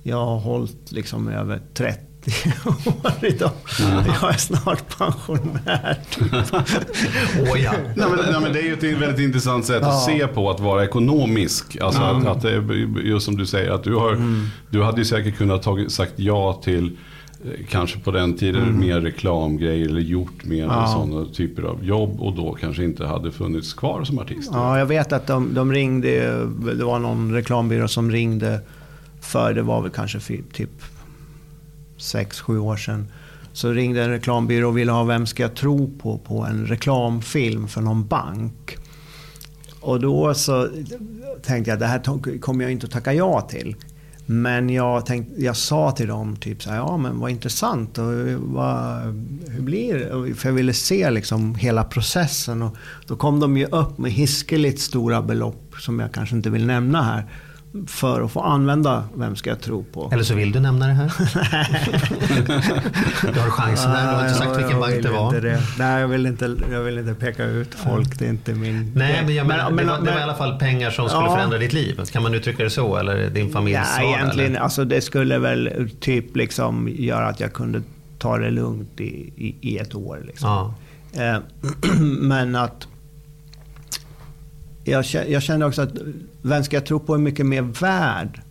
[0.04, 2.13] Jag har hållit liksom över 30
[2.66, 3.52] år idag.
[4.22, 5.98] Jag är snart pensionär.
[7.42, 7.72] Åh ja.
[7.96, 10.60] Nej, men, nej, men det är ju ett väldigt intressant sätt att se på att
[10.60, 11.78] vara ekonomisk.
[11.82, 14.18] Alltså att, att det är just som du säger, att du, har,
[14.70, 16.98] du hade ju säkert kunnat tagit, sagt ja till
[17.46, 22.36] eh, Kanske på den tiden mer reklamgrejer eller gjort mer sådana typer av jobb och
[22.36, 24.50] då kanske inte hade funnits kvar som artist.
[24.54, 26.10] Ja, jag vet att de, de ringde,
[26.74, 28.60] det var någon reklambyrå som ringde
[29.22, 30.70] för, det var väl kanske för, typ
[32.04, 33.08] 6-7 år sedan.
[33.54, 36.18] Så ringde en reklambyrå och ville ha Vem ska jag tro på?
[36.18, 38.78] på en reklamfilm för någon bank.
[39.80, 40.70] Och då så
[41.44, 43.76] tänkte jag, det här kommer jag inte att tacka ja till.
[44.26, 47.98] Men jag, tänkte, jag sa till dem typ så här, ja men vad intressant.
[47.98, 49.02] Och vad,
[49.48, 50.36] hur blir det?
[50.36, 52.62] För jag ville se liksom hela processen.
[52.62, 56.66] Och då kom de ju upp med hiskeligt stora belopp som jag kanske inte vill
[56.66, 57.26] nämna här.
[57.88, 60.10] För att få använda Vem ska jag tro på?
[60.14, 61.06] Eller så vill du nämna det här?
[63.34, 64.12] du har chansen här.
[64.12, 65.26] Du har inte sagt vilken bank det var.
[65.26, 65.60] Inte det.
[65.80, 68.20] Nej, jag vill, inte, jag vill inte peka ut folk.
[68.20, 70.24] Det är inte min Nej, men, jag menar, Men- det, var, men- det var i
[70.24, 71.36] alla fall pengar som skulle Ja.
[71.36, 72.02] förändra ditt liv.
[72.12, 72.98] Kan man uttrycka det så?
[72.98, 74.52] Eller din familjs Ja, vardag, egentligen.
[74.52, 74.62] eller?
[74.64, 77.82] Alltså, det skulle väl typ liksom göra att jag kunde
[78.20, 80.24] ta det lugnt i, i, i ett år.
[80.28, 80.74] Liksom.
[81.14, 81.24] Ja.
[81.24, 81.38] Eh,
[82.02, 82.88] men att...
[84.84, 85.92] Jag, jag kände också att
[86.42, 88.42] Vem ska jag tro på är mycket mer värd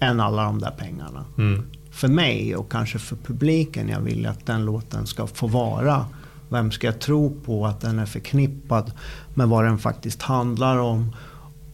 [0.00, 1.24] än alla de där pengarna.
[1.38, 1.62] Mm.
[1.90, 3.88] För mig och kanske för publiken.
[3.88, 6.06] Jag vill att den låten ska få vara.
[6.48, 8.92] Vem ska jag tro på att den är förknippad
[9.34, 11.16] med vad den faktiskt handlar om.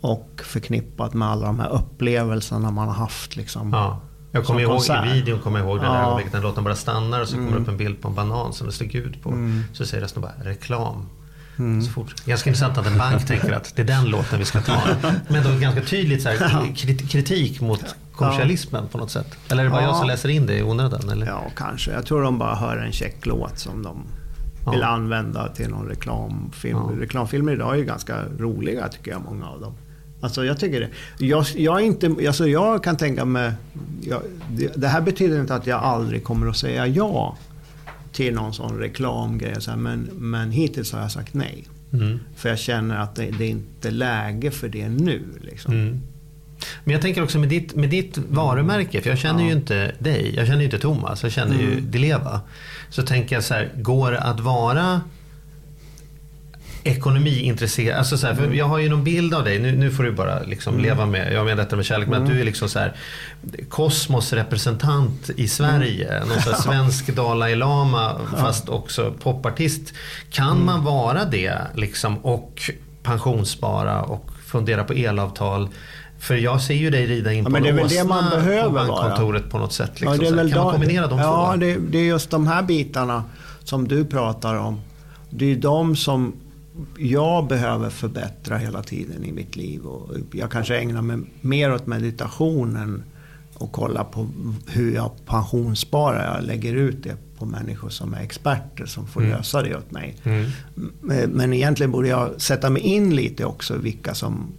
[0.00, 3.36] Och förknippad med alla de här upplevelserna man har haft.
[3.36, 3.70] Liksom.
[3.72, 4.00] Ja.
[4.32, 5.06] Jag kommer ihåg konsert.
[5.06, 5.90] i videon kommer jag ihåg där Ja.
[5.92, 6.04] Mm.
[6.04, 8.52] ögonblicket när låten bara stannar och så kommer det upp en bild på en banan
[8.52, 9.34] som det står Gud på.
[9.72, 11.06] Så säger rösten bara reklam.
[11.58, 11.82] Mm.
[11.82, 12.24] Så fort.
[12.26, 14.80] Ganska intressant att en bank tänker att det är den låten vi ska ta.
[15.28, 16.36] Men då ganska tydligt så här,
[16.74, 19.26] krit- kritik mot kommersialismen på något sätt.
[19.50, 19.86] Eller är det bara Ja.
[19.88, 21.08] jag som läser in det i onödan?
[21.10, 21.26] Eller?
[21.26, 21.90] Ja, kanske.
[21.92, 24.02] Jag tror de bara hör en check låt som de
[24.64, 24.70] Ja.
[24.70, 26.78] vill använda till någon reklamfilm.
[26.78, 27.00] Ja.
[27.02, 29.74] Reklamfilmer idag är ju ganska roliga tycker jag, många av dem.
[30.20, 30.88] Alltså jag tycker det.
[31.26, 33.52] Jag, jag, inte, alltså jag kan tänka mig...
[34.00, 37.36] Jag, det, det här betyder inte att jag aldrig kommer att säga ja
[38.12, 39.60] till någon sån reklamgrej.
[39.60, 41.64] Så här, men, men hittills har jag sagt nej.
[41.92, 42.20] Mm.
[42.36, 45.22] För jag känner att det, det är inte läge för det nu.
[45.40, 45.72] Liksom.
[45.72, 46.00] Mm.
[46.84, 50.34] Men jag tänker också med ditt, med ditt varumärke, för jag känner ju inte dig,
[50.36, 52.40] jag känner ju inte Thomas, jag känner ju Dileva.
[52.88, 55.00] Så tänker jag så här, går det att vara
[56.84, 57.98] ekonomiintresserad.
[57.98, 60.12] Alltså så här, för jag har ju någon bild av dig, nu, nu får du
[60.12, 60.84] bara liksom Mm.
[60.86, 62.92] leva med, jag menar detta med kärlek, men att du är liksom så här
[63.68, 66.08] kosmosrepresentant i Sverige.
[66.16, 66.28] Mm.
[66.28, 69.92] Någon så svensk Dalai Lama fast också popartist.
[70.30, 70.66] Kan Mm.
[70.66, 72.60] man vara det liksom och
[73.02, 75.68] pensionsspara och fundera på elavtal?
[76.18, 78.30] För jag ser ju dig rida in Ja, på men det är väl det man
[78.30, 78.86] behöver på vara.
[78.86, 80.00] bankkontoret på något sätt.
[80.00, 80.24] Liksom.
[80.24, 81.60] Ja, kan man kombinera de ja, två?
[81.60, 83.24] det, det är just de här bitarna
[83.64, 84.80] som du pratar om.
[85.30, 86.32] Det är de som
[86.98, 89.86] jag behöver förbättra hela tiden i mitt liv.
[89.86, 93.02] Och jag kanske ägnar mig mer åt meditationen
[93.54, 94.28] och kollar på
[94.66, 96.34] hur jag pensionssparar.
[96.36, 100.16] Jag lägger ut det på människor som är experter som får lösa det åt mig.
[100.22, 100.50] Mm.
[101.32, 104.52] Men egentligen borde jag sätta mig in lite också vilka som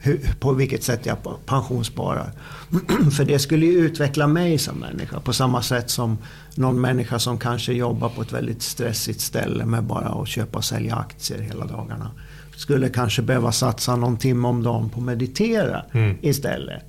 [0.00, 2.32] hur, på vilket sätt jag pensionssparar.
[3.16, 6.18] För det skulle ju utveckla mig som människa på samma sätt som
[6.54, 10.64] någon människa som kanske jobbar på ett väldigt stressigt ställe med bara att köpa och
[10.64, 12.10] sälja aktier hela dagarna.
[12.56, 16.16] Skulle kanske behöva satsa någon timme om dagen på att meditera Mm.
[16.22, 16.82] istället.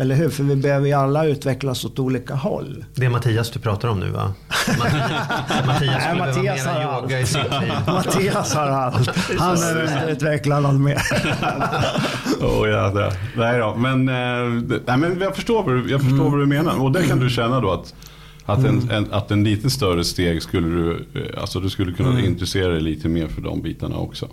[0.00, 0.28] Eller hur?
[0.30, 2.84] För vi behöver ju alla utvecklas åt olika håll.
[2.94, 4.32] Det är Mattias du pratar om nu va?
[4.78, 5.10] Mattias,
[5.66, 7.72] Mattias skulle Nej, Mattias behöva har mera yoga i sitt liv.
[7.86, 9.10] Mattias har allt.
[9.38, 10.98] Han behöver inte utveckla något mer.
[12.40, 13.12] Oh, ja, det.
[13.36, 16.46] Nej då, men, eh, det- nej, men jag förstår, vad du, jag förstår vad du
[16.46, 16.82] menar.
[16.82, 17.94] Och det kan du känna då att,
[18.44, 22.20] att, en, en, att en lite större steg skulle du, eh, alltså du skulle kunna
[22.20, 24.28] intressera dig lite mer för de bitarna också.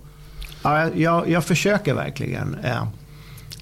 [0.64, 2.58] Ja, jag, jag försöker verkligen.
[2.64, 2.84] eh.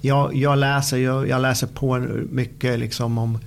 [0.02, 1.98] Jag, jag, läser, jag, jag läser på
[2.30, 3.40] mycket liksom om...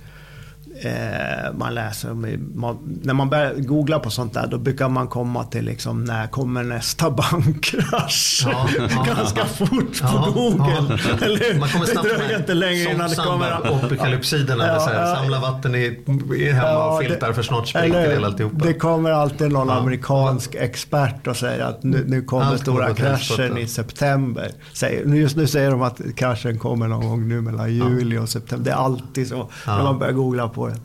[0.83, 2.13] Eh, man läser
[2.55, 6.27] man, när man börjar googla på sånt där då brukar man komma till liksom när
[6.27, 7.09] kommer nästa
[7.65, 8.43] bankkrasch?
[8.45, 8.67] Ja,
[9.15, 9.45] Ganska ja.
[9.45, 10.99] fort på Ja, Google.
[11.09, 11.25] ja.
[11.25, 11.59] Eller?
[11.59, 13.51] Man kommer det snabbt dröjer med inte länge innan det kommer...
[13.51, 15.99] Apokalypsidorna, Ja, ja, samla vatten i,
[16.37, 18.65] i hemma och filtar det- för snart spricker hela alltihopa.
[18.65, 23.67] Det kommer alltid någon amerikansk expert och säger att nu, nu kommer stora kraschen i
[23.67, 24.51] september.
[24.73, 28.29] Säger, nu- just nu säger de att kraschen kommer någon gång nu mellan juli och
[28.29, 28.65] september.
[28.65, 30.79] Det är alltid så när man börjar googla på det.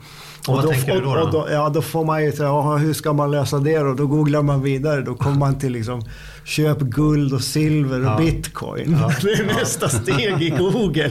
[0.48, 1.38] Och vad tänker du då, och, då?
[1.38, 3.94] och Ja, då får man ju säga, "Jaha, hur ska man lösa det då?
[3.94, 5.00] Då googlar man vidare.
[5.02, 6.02] Då kommer man till liksom,
[6.44, 8.16] köp guld och silver och Ja.
[8.18, 8.96] bitcoin.
[9.00, 9.10] Ja.
[9.22, 11.08] Det är nästa steg i Google.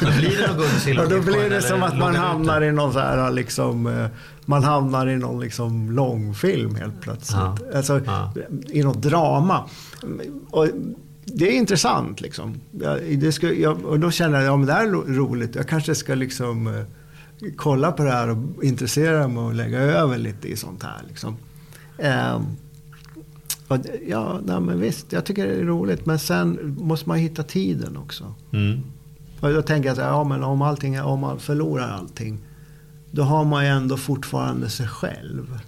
[0.00, 2.92] Blir det guld, silver, Och då bitcoin, blir det som att man hamnar i någon
[2.92, 4.06] så här liksom, eh,
[4.44, 7.40] man hamnar i någon liksom långfilm helt plötsligt.
[7.40, 7.58] Ja.
[7.76, 8.32] Alltså, Ja.
[8.68, 9.64] I något drama.
[10.50, 10.66] Och
[11.24, 12.60] det är intressant liksom.
[12.80, 15.54] Jag, det ska, jag, och då känner jag, ja men det här är ro- roligt.
[15.54, 16.82] Jag kanske ska liksom eh,
[17.56, 21.36] kolla på det här och intressera mig och lägga över lite i sånt här liksom.
[21.98, 22.42] Ehm,
[23.68, 26.06] och ja, nej, men visst, jag tycker det är roligt.
[26.06, 28.34] Men sen måste man hitta tiden också.
[28.52, 28.80] Mm.
[29.40, 32.38] Och då tänker jag så här, ja men om, allting, om man förlorar allting.
[33.10, 35.60] Då har man ju ändå fortfarande sig själv.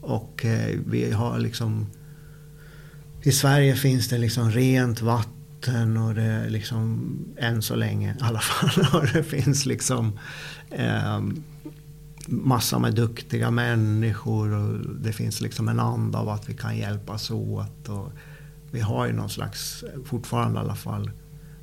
[0.00, 1.86] Och eh, vi har liksom...
[3.22, 8.24] I Sverige finns det liksom rent vatten och det är liksom, än så länge i
[8.24, 8.86] alla fall.
[9.00, 10.18] Och det finns liksom
[10.76, 11.20] eh,
[12.26, 17.30] massa med duktiga människor och det finns liksom en anda av att vi kan hjälpas
[17.30, 17.88] åt.
[17.88, 18.12] Och
[18.70, 21.10] vi har ju någon slags, fortfarande i alla fall,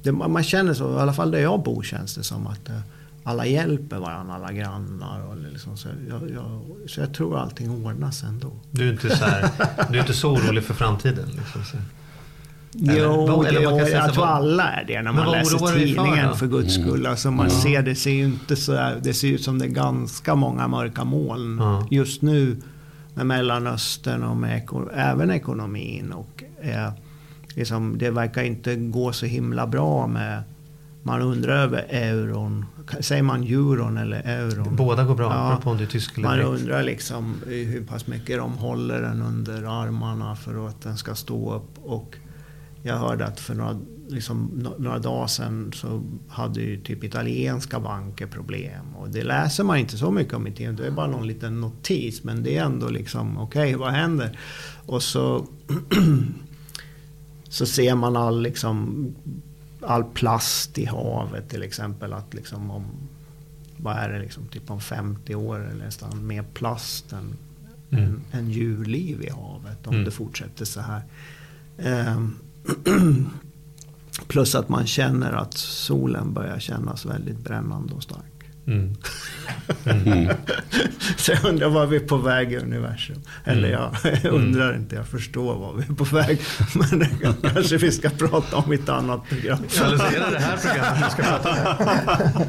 [0.04, 2.80] det, man känner så, i alla fall där jag bor känns det som att eh,
[3.24, 5.22] alla hjälper varandra, alla grannar.
[5.22, 8.52] Och liksom, så, jag, jag, så jag tror allting ordnas ändå.
[8.72, 9.50] Du är inte så, här,
[9.90, 11.30] du är inte så orolig för framtiden?
[11.38, 11.78] Liksom, så.
[12.74, 15.74] Jo, vad- eller det, säga så jag tror alla är det när man läser för
[15.80, 16.36] tidningen då?
[16.36, 17.06] för, guds skull.
[17.06, 20.36] Alltså man ser, det ser ju inte så det ser ut som det är ganska
[20.36, 21.88] många mörka moln Ja.
[21.92, 22.58] just nu
[23.14, 26.12] med Mellanöstern och med även ekonomin.
[26.12, 26.90] Och, eh,
[27.56, 30.44] liksom, det verkar inte gå så himla bra med
[31.04, 32.66] man undrar över euron.
[33.00, 34.76] Säger man euron eller euron?
[34.76, 35.60] Båda går bra, Ja.
[35.64, 39.22] på om du är tysk eller Man undrar liksom hur pass mycket de håller den
[39.22, 41.70] under armarna för att den ska stå upp.
[41.86, 42.16] Och
[42.84, 48.28] jag hörde att för några, liksom, några dagar sedan så hade ju typ italienska banker
[48.28, 48.96] problem.
[48.96, 50.76] Och det läser man inte så mycket om i tidningen.
[50.76, 52.24] Det är bara någon liten notis.
[52.24, 54.40] Men det är ändå liksom, okej vad händer?
[54.86, 55.48] Och så,
[57.50, 59.08] så ser man all, liksom,
[59.82, 62.14] all plast i havet till exempel.
[62.14, 62.86] Att liksom om,
[63.78, 67.34] vad är det, liksom, typ om 50 år eller nästan mer plast än,
[67.92, 68.04] Mm.
[68.04, 70.06] än, än djurliv i havet om Mm.
[70.06, 71.02] det fortsätter så här.
[71.78, 72.36] Ehm,
[74.28, 78.39] Plus att man känner att solen börjar kännas väldigt brännande och stark.
[78.70, 78.96] Mm.
[79.86, 80.30] Mm.
[81.18, 83.22] så jag undrar var vi är på väg i universum.
[83.44, 84.20] Eller mm.
[84.24, 86.40] jag undrar inte, jag förstår var vi är på väg.
[86.90, 89.60] Men kanske vi ska prata om ett annat program.
[89.60, 92.44] Eller så är det det här programmet vi ska prata om.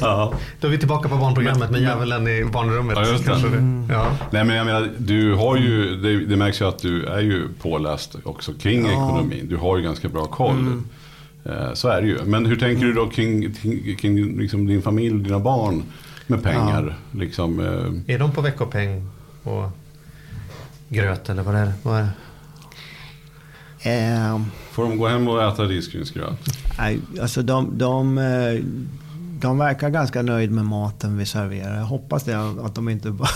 [0.00, 0.34] ja.
[0.60, 2.98] Då är vi tillbaka på barnprogrammet med djävulen i barnrummet.
[3.00, 3.32] Ja, just det.
[3.32, 3.88] Mm.
[3.90, 4.16] Ja.
[4.30, 7.48] Nej men jag menar, du har ju, det, det, märks ju att du är ju
[7.62, 8.92] påläst också kring ja.
[8.92, 9.46] ekonomin.
[9.48, 10.82] Du har ju ganska bra koll.
[11.44, 12.24] Eh, så är det ju.
[12.24, 15.82] Men hur tänker du då kring, kring, kring liksom din familj, dina barn
[16.26, 16.96] med pengar?
[17.12, 17.18] Ja.
[17.20, 18.14] Liksom, eh...
[18.14, 19.08] Är de på veckopeng
[19.42, 19.70] och
[20.88, 21.72] gröt eller vad är det?
[21.82, 22.10] Vad är det?
[24.34, 26.38] Um, Får de gå hem och äta risgrynsgröt?
[26.78, 28.60] Nej, alltså de, de, eh,
[29.44, 31.76] de verkar ganska nöjd med maten vi serverar.
[31.76, 33.28] Jag hoppas det, att de inte bara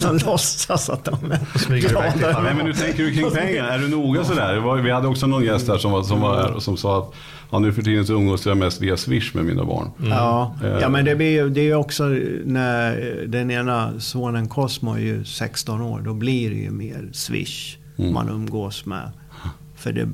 [0.00, 2.40] de låtsas att de är glada.
[2.42, 3.64] Nej, men nu tänker du kring pengar.
[3.64, 4.82] Är du noga sådär?
[4.82, 7.14] Vi hade också någon gäst här som, var, som, var, som sa att
[7.50, 9.90] ja, nu för tiden så umgås jag mest via Swish med mina barn.
[9.98, 10.10] Mm.
[10.10, 10.54] Ja.
[10.64, 10.68] Eh.
[10.68, 12.04] ja, men det, blir, det är ju också
[12.44, 12.96] när
[13.26, 16.00] den ena sonen Cosmo är ju 16 år.
[16.00, 18.12] Då blir det ju mer Swish mm.
[18.12, 19.10] man umgås med.
[19.76, 20.08] För det,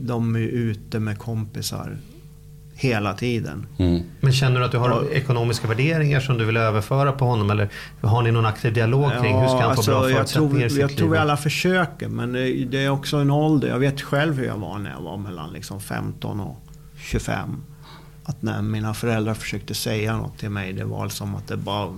[0.00, 1.98] de är ute med kompisar
[2.74, 3.66] hela tiden.
[3.78, 4.02] Mm.
[4.20, 7.50] Men känner du att du har och, ekonomiska värderingar som du vill överföra på honom?
[7.50, 7.68] Eller
[8.00, 10.70] har ni någon aktiv dialog kring ja, hur ska han få alltså, bra förutsättningar jag
[10.70, 13.68] tror, Jag tror vi alla försöker, men det, det, är också en ålder.
[13.68, 16.56] Jag vet själv hur jag var när jag var mellan liksom 15 och
[16.96, 17.62] 25.
[18.24, 21.88] Att när mina föräldrar försökte säga något till mig, det var som att det bara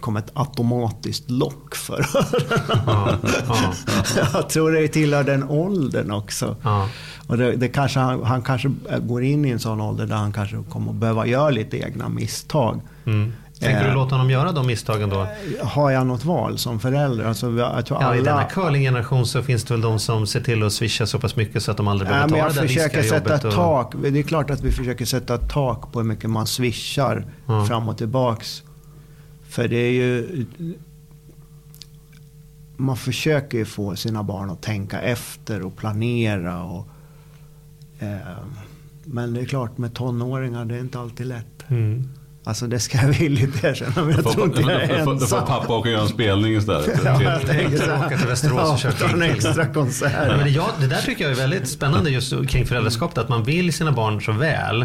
[0.00, 2.50] kom ett automatiskt lock för öronen.
[2.86, 3.18] Ja,
[3.48, 3.74] ja.
[4.32, 6.56] Jag tror det tillhör den åldern också.
[6.62, 6.88] Ja.
[7.26, 10.32] Och det, det kanske, han, han, kanske går in i en sån ålder där han
[10.32, 12.80] kanske kommer att behöva göra lite egna misstag.
[13.04, 13.32] Mm.
[13.60, 15.26] Tänker du eh, låta honom göra de misstagen då?
[15.62, 17.24] Har jag något val som förälder?
[17.24, 18.16] Alltså, jag tror ja, alla...
[18.16, 21.36] I denna curlinggeneration så finns det väl de som ser till att swisha så pass
[21.36, 23.54] mycket så att de aldrig behöver ta det där försöker sätta och...
[23.54, 23.94] tak.
[24.02, 27.66] Det är klart att vi försöker sätta tak på hur mycket man swishar mm.
[27.66, 28.62] fram och tillbaks.
[29.48, 30.46] För det är ju...
[32.76, 36.62] Man försöker ju få sina barn att tänka efter och planera.
[36.62, 36.88] Och,
[37.98, 38.36] eh,
[39.04, 41.70] men det är klart med tonåringar, det är inte alltid lätt.
[41.70, 42.08] Mm.
[42.46, 45.18] Alltså det ska jag villigt erkänna, men jag får, tror inte jag är ensam.
[45.18, 47.00] Då får pappa åka och göra en spelning istället.
[47.04, 50.36] ja, jag tänker åka till Västerås och köra en extra konsert.
[50.36, 53.18] Men det där tycker jag är väldigt spännande just kring föräldraskapet.
[53.18, 54.84] Att man vill sina barn så väl.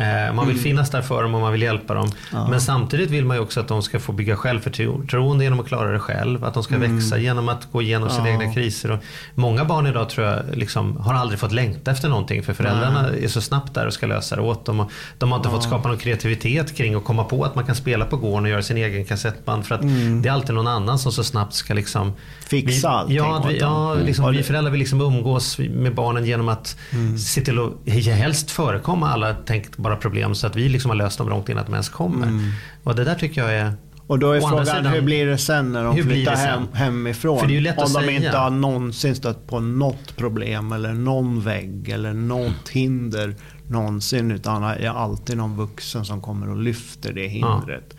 [0.00, 0.64] Eh, man vill mm.
[0.64, 2.10] finnas där för dem och man vill hjälpa dem.
[2.32, 2.48] Ja.
[2.48, 5.92] Men samtidigt vill man ju också att de ska få bygga självförtroende genom att klara
[5.92, 6.44] det själv.
[6.44, 6.96] Att de ska mm.
[6.96, 8.14] växa genom att gå igenom ja.
[8.14, 8.90] sina egna kriser.
[8.90, 8.98] Och
[9.34, 12.42] många barn idag tror jag liksom, har aldrig fått längta efter någonting.
[12.42, 13.24] För föräldrarna Nej.
[13.24, 14.80] är så snabbt där och ska lösa det åt dem.
[14.80, 15.54] Och de har inte ja.
[15.54, 18.50] fått skapa någon kreativitet kring att komma på att man kan spela på gården och
[18.50, 19.66] göra sin egen kassettband.
[19.66, 20.22] För att mm.
[20.22, 22.12] det är alltid någon annan som så snabbt ska liksom...
[22.40, 24.36] Fixa allting Ja, vi, ja liksom, mm.
[24.36, 27.18] vi föräldrar vill liksom umgås med barnen genom att mm.
[27.18, 30.34] se till att helst förekomma alla tänkbara problem.
[30.34, 32.26] Så att vi liksom har löst dem långt innan de ens kommer.
[32.26, 32.50] Mm.
[32.84, 33.72] Och det där tycker jag är...
[34.06, 37.40] Och då är frågan, sidan, hur blir det sen när de flyttar hem, hemifrån?
[37.40, 38.12] För det är ju lätt Om att de säga.
[38.12, 43.34] inte har någonsin stött på något problem eller någon vägg eller något hinder
[43.68, 44.30] någonsin.
[44.30, 47.84] Utan det är alltid någon vuxen som kommer och lyfter det hindret.
[47.88, 47.96] Ja.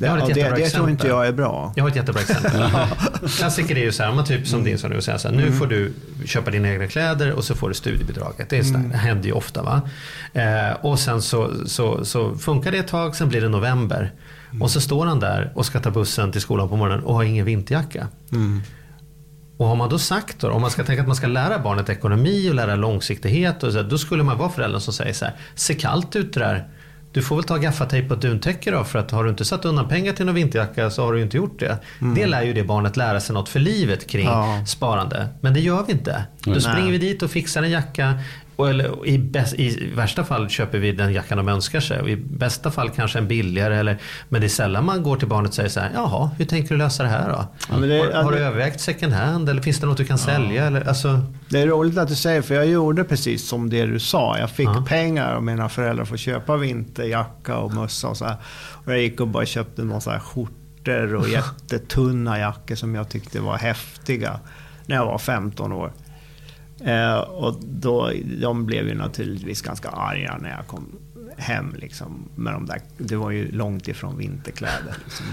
[0.00, 1.72] Det, jag har ett det, det tror inte jag är bra.
[1.76, 2.62] Jag har ett jättebra exempel.
[3.38, 4.70] Klassiker är ju så här, man typ som mm.
[4.70, 5.58] din som du säger så här, nu mm.
[5.58, 5.92] får du
[6.24, 8.50] köpa dina egna kläder och så får du studiebidraget.
[8.50, 8.90] Det, är så mm.
[8.90, 9.62] det händer ju ofta.
[9.62, 9.82] va.
[10.32, 14.12] Eh, och sen så, så, så funkar det ett tag, sen blir det november.
[14.50, 14.62] Mm.
[14.62, 17.22] Och så står han där och ska ta bussen till skolan på morgonen och har
[17.22, 18.06] ingen vinterjacka.
[18.32, 18.62] Mm.
[19.56, 21.88] Och har man då sagt då, om man ska tänka att man ska lära barnet
[21.88, 23.62] ekonomi och lära långsiktighet.
[23.62, 26.40] Och så, då skulle man vara föräldern som säger så här, se kallt ut det
[26.40, 26.68] där
[27.12, 29.88] du får väl ta gaffatejp och duntäcke då för att har du inte satt undan
[29.88, 31.78] pengar till någon vinterjacka så har du inte gjort det.
[32.00, 32.14] Mm.
[32.14, 34.64] Det lär ju det barnet lära sig något för livet kring ja.
[34.66, 35.28] sparande.
[35.40, 36.24] Men det gör vi inte.
[36.40, 36.60] Då Nej.
[36.60, 38.14] springer vi dit och fixar en jacka
[38.68, 42.00] eller i, bäst, I värsta fall köper vi den jackan de önskar sig.
[42.00, 43.76] Och I bästa fall kanske en billigare.
[43.76, 45.90] Eller, men det är sällan man går till barnet och säger så här.
[45.94, 47.46] Jaha, hur tänker du lösa det här då?
[47.70, 49.48] Ja, det, har, har, du övervägt second hand?
[49.48, 50.24] Eller finns det något du kan ja.
[50.24, 50.66] sälja?
[50.66, 51.20] Eller, alltså...
[51.48, 54.38] Det är roligt att du säger för jag gjorde precis som det du sa.
[54.38, 54.84] Jag fick ja.
[54.88, 58.36] pengar av mina föräldrar för att köpa vinterjacka och mössa och så här.
[58.84, 61.28] Och jag gick och bara köpte några så här skjortor och
[61.68, 64.40] jättetunna jackor som jag tyckte var häftiga.
[64.86, 65.92] När jag var 15 år.
[66.84, 70.98] Eh, och då, de blev ju naturligtvis ganska arga när jag kom
[71.40, 71.74] hem.
[71.78, 74.94] Liksom, med de där, det var ju långt ifrån vinterkläder.
[75.04, 75.26] Liksom.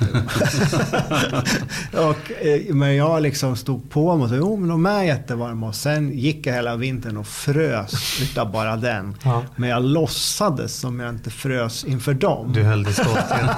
[2.10, 5.68] och, eh, men jag liksom stod på mig och sa, jo men de är jättevarma.
[5.68, 9.16] Och sen gick jag hela vintern och frös utav bara den.
[9.24, 9.44] Ja.
[9.56, 12.54] Men jag låtsades som jag inte frös inför dem.
[12.54, 13.28] Du höll dig stolthet.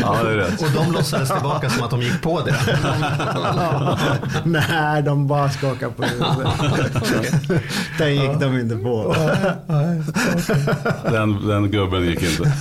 [0.00, 0.62] ja, det är rätt.
[0.62, 2.54] Och de låtsades tillbaka som att de gick på det.
[4.44, 6.52] Nej, de bara skakade på huvudet.
[7.98, 9.05] Den gick de inte på.
[9.06, 9.16] Då?
[11.10, 12.52] Den, den gubben gick inte.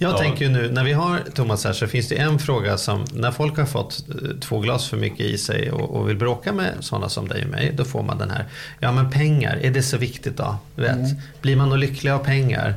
[0.00, 0.18] Jag Ja.
[0.18, 3.30] tänker ju nu, när vi har Thomas här så finns det en fråga som, när
[3.30, 6.72] folk har fått eh, två glas för mycket i sig och, och vill bråka med
[6.80, 8.44] sådana som dig och mig, då får man den här,
[8.80, 10.56] ja men pengar, är det så viktigt då?
[10.74, 10.98] Vet?
[11.42, 12.74] Blir man nog lycklig av pengar?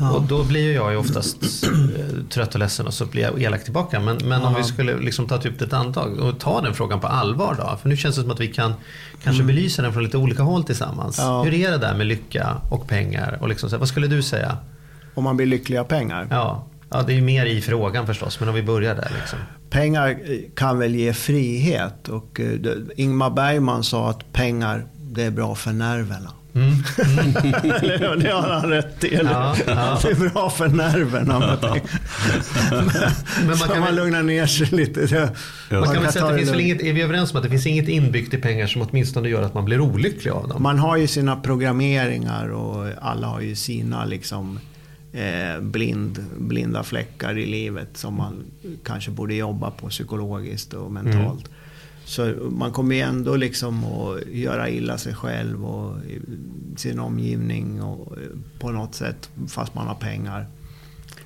[0.00, 3.64] Och då blir jag ju oftast eh, trött och ledsen och så blir jag elak
[3.64, 4.00] tillbaka.
[4.00, 7.06] Men, men om vi skulle liksom ta typ ett andetag och ta den frågan på
[7.06, 7.76] allvar då.
[7.82, 8.72] För nu känns det som att vi kan
[9.22, 11.18] kanske belysa den från lite olika håll tillsammans.
[11.18, 11.42] Ja.
[11.42, 13.38] Hur är det där med lycka och pengar?
[13.40, 14.56] Och liksom, vad skulle du säga?
[15.14, 16.28] Om man blir lycklig av pengar?
[16.30, 19.12] Ja, ja, det är mer i frågan förstås, men om vi börjar där.
[19.20, 19.38] Liksom.
[19.70, 25.30] Pengar eh, kan väl ge frihet och eh, Ingmar Bergman sa att pengar, det är
[25.30, 26.30] bra för nerverna.
[26.54, 26.72] Mm.
[27.64, 29.14] Eller, det har han rätt i.
[29.14, 29.98] Ja, ja.
[30.02, 31.82] Det är bra för nerverna med pengar.
[33.40, 35.06] Men man kan man väl, lugnar ner sig lite.
[35.06, 35.32] Det-
[35.70, 37.42] man kan väl ta säga att det finns väl inget, är vi överens om att
[37.42, 40.62] det finns inget inbyggt i pengar som åtminstone gör att man blir olycklig av dem?
[40.62, 44.58] Man har ju sina programmeringar och alla har ju sina liksom
[45.12, 48.44] eh, blind, blinda fläckar i livet som man
[48.84, 51.44] kanske borde jobba på psykologiskt och mentalt.
[52.10, 56.20] Så man kommer ju ändå liksom att göra illa sig själv och i
[56.76, 58.22] sin omgivning och eh,
[58.58, 60.46] på något sätt fast man har pengar.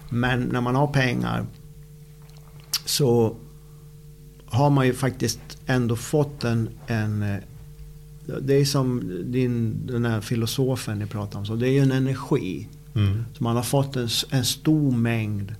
[0.08, 1.46] Men när man har pengar
[2.84, 3.36] så
[4.46, 7.38] har man ju faktiskt ändå fått en, en eh,
[8.40, 11.92] det är som din, den här filosofen ni pratar om, så det är ju en
[11.92, 12.68] energi.
[12.94, 13.24] Mm.
[13.32, 15.54] Så man har fått en, en stor mängd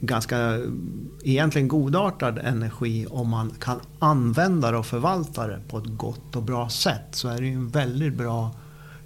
[0.00, 0.58] ganska
[1.24, 6.42] egentligen godartad energi om man kan använda det och förvalta det på ett gott och
[6.42, 7.06] bra sätt.
[7.10, 8.54] Så är det ju en väldigt bra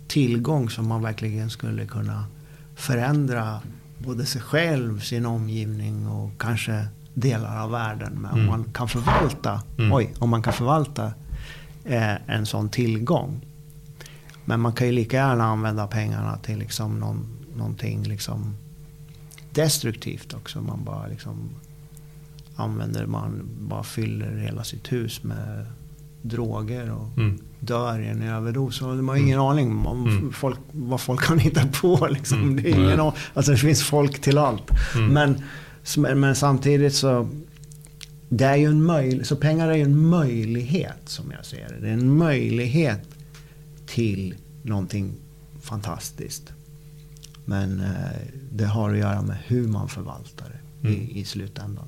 [0.09, 2.25] tillgång som man verkligen skulle kunna
[2.75, 3.61] förändra
[3.99, 8.33] både sig själv, sin omgivning och kanske delar av världen med.
[8.33, 9.62] Om man kan förvalta,
[9.93, 11.12] oj, om man kan förvalta
[11.85, 13.41] eh, en sån tillgång.
[14.45, 18.57] Men man kan ju lika gärna använda pengarna till liksom någon, någonting liksom
[19.55, 20.61] destruktivt också.
[20.61, 21.51] Man bara liksom
[22.57, 25.66] använder, man bara fyller hela sitt hus med
[26.22, 27.38] droger och Mm.
[27.61, 28.80] dör i en överdos.
[28.80, 30.32] Man har ingen aning om Mm.
[30.32, 32.09] folk, vad folk kan hitta på.
[32.11, 32.42] Liksom.
[32.42, 32.57] Mm.
[32.62, 33.12] Det, är ingen aning.
[33.34, 34.70] Alltså, det finns folk till allt.
[34.94, 35.36] Mm.
[35.96, 37.28] Men, men samtidigt så
[38.28, 41.80] det är ju en möjlighet, så pengar är ju en möjlighet som jag ser det.
[41.80, 43.01] Det är en möjlighet
[43.86, 45.12] till någonting
[45.61, 46.53] fantastiskt.
[47.44, 51.01] Men eh, det har att göra med hur man förvaltar det Mm.
[51.01, 51.84] i, i slutändan.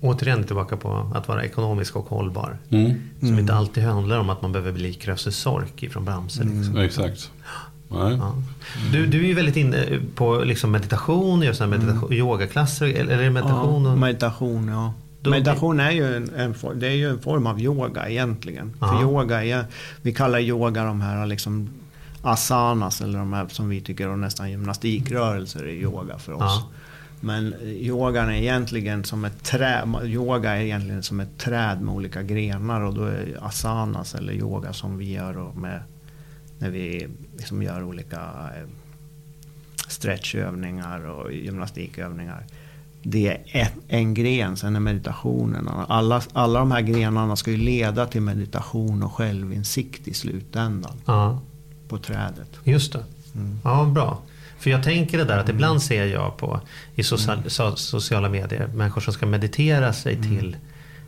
[0.00, 2.58] Återigen tillbaka på att vara ekonomisk och hållbar.
[2.70, 2.92] Mm.
[3.20, 6.44] Som inte alltid handlar om att man behöver bli Krösus Sork ifrån Bamse.
[6.44, 6.76] Liksom.
[6.76, 7.30] Exakt.
[7.90, 8.34] Ja.
[8.92, 13.84] Du, du är ju väldigt inne på liksom meditation, gör här meditation, yogaklasser, eller meditation?
[13.84, 14.94] Ja, och, meditation, ja.
[15.22, 18.72] Då- meditation är ju en, en, det är ju en form av yoga egentligen.
[18.80, 18.86] Ja.
[18.88, 19.64] För yoga är,
[20.02, 21.68] vi kallar yoga de här liksom
[22.24, 26.42] asanas, eller de här som vi tycker är nästan gymnastikrörelser är yoga för oss.
[26.42, 26.68] Ja.
[27.20, 32.22] Men yogan är egentligen som ett träd, yoga är egentligen som ett träd med olika
[32.22, 35.82] grenar och då är asanas eller yoga som vi gör med
[36.58, 38.20] när vi liksom gör olika
[38.56, 38.68] eh,
[39.88, 42.46] stretchövningar och gymnastikövningar.
[43.02, 45.68] Det är ett, en gren, sen är meditationen.
[45.68, 51.40] Alla, alla de här grenarna ska ju leda till meditation och självinsikt i slutändan ja,
[51.98, 52.48] på trädet.
[52.64, 53.04] just det.
[53.34, 53.60] Mm.
[53.64, 54.18] Ja, bra.
[54.58, 56.60] För jag tänker det där att ibland ser jag på
[56.94, 60.28] i social, so, sociala medier människor som ska meditera sig Mm.
[60.28, 60.56] till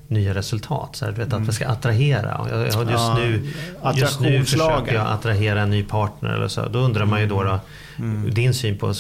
[0.09, 0.97] nya resultat.
[0.97, 2.47] Så här, du vet, att vi ska attrahera.
[2.51, 3.53] Jag, jag, just, Ja, nu,
[3.95, 6.31] just nu försöker jag attrahera en ny partner.
[6.31, 6.69] Eller så.
[6.69, 7.61] Då undrar man ju då, då
[7.99, 8.35] Mm.
[8.35, 8.95] din syn på,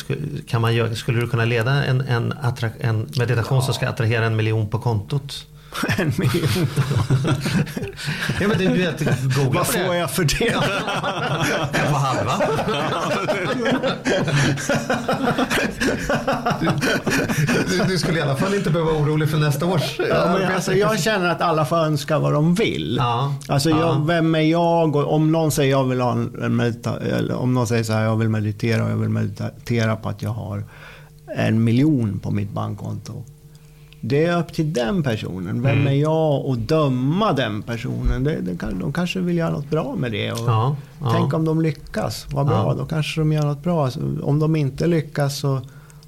[0.48, 2.34] kan man skulle du kunna leda en, en,
[2.80, 5.46] en meditation som ska attrahera en miljon på kontot?
[5.98, 6.66] En miljon.
[8.40, 9.00] Ja, men du, du vet,
[9.36, 10.54] googla Vad får jag för det?
[11.78, 12.40] En på halva.
[17.70, 20.54] Du, du skulle i alla fall inte behöva vara orolig för nästa års Ja, men
[20.54, 22.96] alltså, jag känner att alla får önska vad de vill.
[23.00, 23.34] Ja.
[23.48, 23.78] Alltså, Ja.
[23.80, 24.96] jag, vem är jag?
[24.96, 27.92] Och om någon säger jag vill ha en, en medita- eller om någon säger så
[27.92, 30.64] här, jag vill meditera och jag vill meditera på att jag har
[31.36, 33.24] en miljon på mitt bankkonto.
[34.00, 35.62] Det är upp till den personen.
[35.62, 35.86] Vem Mm.
[35.86, 38.24] är jag att döma den personen?
[38.24, 40.32] Det, det kan, de kanske vill göra något bra med det.
[40.32, 41.10] Och Ja, ja.
[41.12, 42.26] Tänk om de lyckas.
[42.32, 42.74] Vad bra, Ja.
[42.78, 43.90] då kanske de gör något bra.
[44.22, 45.60] Om de inte lyckas så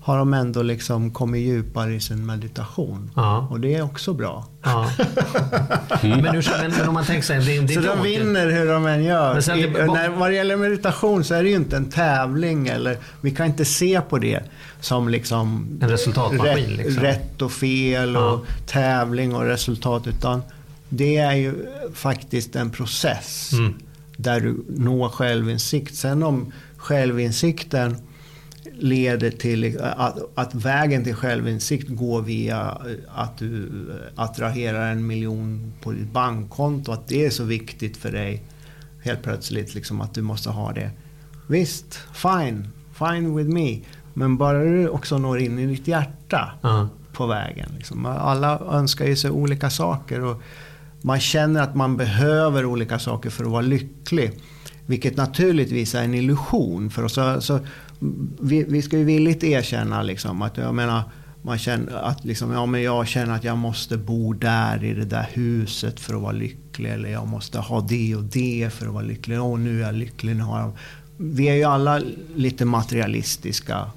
[0.09, 3.11] har de ändå liksom kommit djupare i sin meditation.
[3.17, 3.49] Ja.
[3.51, 4.45] Och det är också bra.
[4.63, 4.91] Ja.
[6.03, 8.87] Men, hur, men, om man tänker sig, det, det Så inte de vinner hur de
[8.87, 9.33] än gör.
[9.33, 11.91] Men sen I, det- när, vad det gäller meditation så är det ju inte en
[11.91, 12.69] tävling.
[12.69, 14.41] Eller, vi kan inte se på det
[14.81, 17.03] som liksom En resultatmaskin, rätt, liksom.
[17.03, 18.31] rätt och fel Ja.
[18.31, 20.07] och tävling och resultat.
[20.07, 20.43] Utan
[20.89, 21.55] det är ju
[21.95, 23.51] faktiskt en process.
[23.53, 23.75] Mm.
[24.17, 25.95] där du når självinsikt.
[25.95, 27.97] Sen om självinsikten
[28.79, 33.71] leder till att, att vägen till självinsikt går via att du
[34.15, 36.93] attraherar en miljon på ditt bankkonto.
[36.93, 38.43] Att det är så viktigt för dig
[39.03, 40.91] helt plötsligt liksom att du måste ha det.
[41.47, 43.81] Visst, fine, fine with me.
[44.15, 46.87] Men bara du också når in i ditt hjärta uh.
[47.13, 47.71] på vägen.
[47.77, 48.07] Liksom.
[48.07, 50.25] Alla önskar ju sig olika saker.
[50.25, 50.43] Och
[51.03, 54.41] man känner att man behöver olika saker för att vara lycklig.
[54.87, 56.91] Vilket naturligtvis är en illusion.
[56.91, 57.15] För oss.
[57.15, 57.61] Så, så
[58.41, 61.03] vi, vi, ska ju villigt erkänna liksom, att jag menar,
[61.43, 65.05] man känner att liksom, ja, men jag känner att jag måste bo där i det
[65.05, 66.91] där huset för att vara lycklig.
[66.91, 69.43] Eller jag måste ha det och det för att vara lycklig.
[69.43, 70.37] Och nu är jag lycklig.
[70.37, 70.73] Nu har jag...
[71.17, 72.03] Vi är ju alla
[72.35, 73.91] lite materialistiska.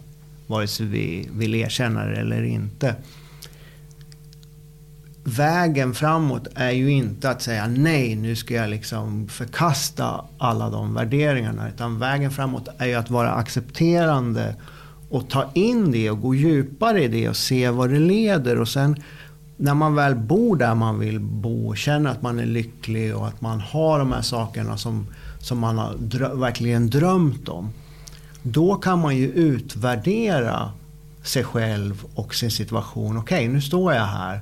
[0.47, 2.95] Vare sig vi vill erkänna det eller inte
[5.23, 10.93] vägen framåt är ju inte att säga nej, nu ska jag liksom förkasta alla de
[10.93, 11.69] värderingarna.
[11.69, 14.55] Utan vägen framåt är ju att vara accepterande
[15.09, 18.59] och ta in det och gå djupare i det och se vad det leder.
[18.59, 19.03] Och sen
[19.57, 23.27] när man väl bor där man vill bo och känner att man är lycklig och
[23.27, 25.07] att man har de här sakerna som,
[25.39, 27.69] som man har drö verkligen drömt om.
[28.43, 30.71] Då kan man ju utvärdera
[31.23, 33.17] sig själv och sin situation.
[33.17, 34.41] Okej, okay, nu står jag här.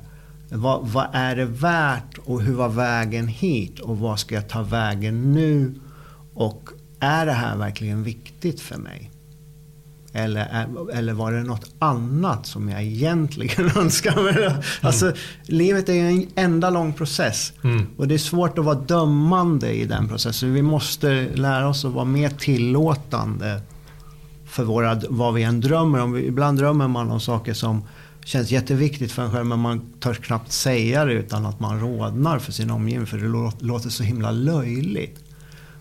[0.51, 4.61] Vad, vad, är det värt och hur var vägen hit och vad ska jag ta
[4.61, 5.73] vägen nu?
[6.33, 6.69] Och
[6.99, 9.11] är det här verkligen viktigt för mig?
[10.13, 14.45] Eller, eller var det något annat som jag egentligen önskar mig?
[14.45, 14.61] Mm.
[14.81, 17.53] Alltså, livet är en enda lång process.
[17.63, 17.87] Mm.
[17.97, 20.53] Och det är svårt att vara dömande i den processen.
[20.53, 23.61] Vi måste lära oss att vara mer tillåtande
[24.45, 26.17] för våra, vad vi än drömmer om.
[26.17, 27.83] Ibland drömmer man om saker som
[28.29, 32.39] känns jätteviktigt för en själv men man törs knappt säga det utan att man rodnar
[32.39, 35.23] för sin omgivning för det låter så himla löjligt.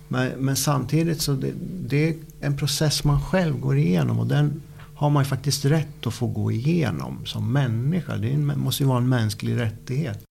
[0.09, 1.53] Men, men samtidigt så det,
[1.86, 4.62] det är en process man själv går igenom och den
[4.94, 8.16] har man ju faktiskt rätt att få gå igenom som människa.
[8.16, 10.28] Det måste ju vara en mänsklig rättighet.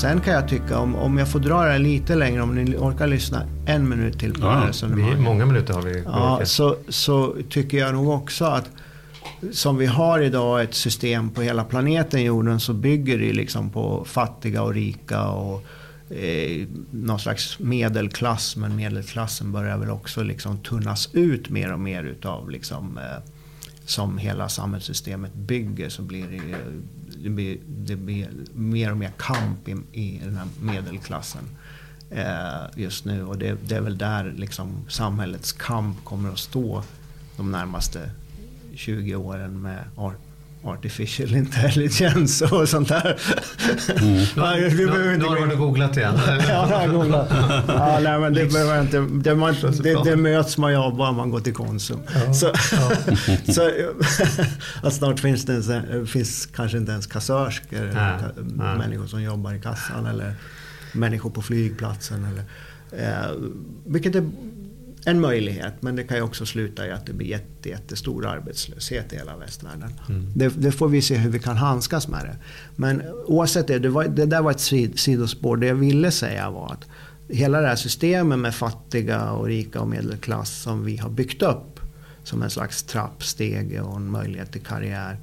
[0.00, 3.06] Sen kan jag tycka, om, om jag får dra det lite längre, om ni orkar
[3.06, 6.02] lyssna en minut till på ja, vi, Många minuter har vi.
[6.04, 8.70] Ja, så, så tycker jag nog också att
[9.52, 14.04] som vi har idag ett system på hela planeten jorden så bygger det liksom på
[14.04, 15.62] fattiga och rika och
[16.16, 18.56] eh, någon slags medelklass.
[18.56, 23.30] Men medelklassen börjar väl också liksom tunnas ut mer och mer utav liksom, eh,
[23.84, 26.56] som hela samhällssystemet bygger så blir det
[27.22, 31.44] det blir, det blir mer och mer kamp i, i den här medelklassen
[32.10, 33.24] eh, just nu.
[33.24, 36.82] Och det, det, är väl där liksom samhällets kamp kommer att stå
[37.36, 38.10] de närmaste
[38.74, 39.84] 20 åren med
[40.68, 43.18] artificial intelligence och sånt där.
[44.00, 44.24] Mm.
[44.36, 46.14] ja, vi behöver inte nu har du googlat igen.
[46.26, 47.28] ja, jag har googlat.
[47.68, 51.12] Ja, nej, men det, behöver inte, det, man, det, det möts man ju av bara
[51.12, 52.00] man går till Konsum.
[52.14, 52.32] Ja.
[52.32, 52.90] Så, ja.
[53.52, 53.70] så
[54.82, 58.78] att snart finns det finns kanske inte ens kassörskor, nej, nej.
[58.78, 60.34] människor som jobbar i kassan eller
[60.92, 62.24] människor på flygplatsen.
[62.24, 62.44] Eller,
[63.04, 63.30] eh,
[63.86, 64.30] vilket är
[65.06, 65.74] en möjlighet.
[65.80, 69.36] Men det kan ju också sluta i att det blir jätte, jättestor arbetslöshet i hela
[69.36, 69.92] västvärlden.
[70.08, 70.32] Mm.
[70.34, 72.36] Det, det, får vi se hur vi kan handskas med det.
[72.76, 75.56] Men oavsett det, det, var, det där var ett sidospår.
[75.56, 76.84] Det jag ville säga var att
[77.28, 81.80] hela det här systemet med fattiga och rika och medelklass som vi har byggt upp
[82.24, 85.18] som en slags trappstege och en möjlighet till karriär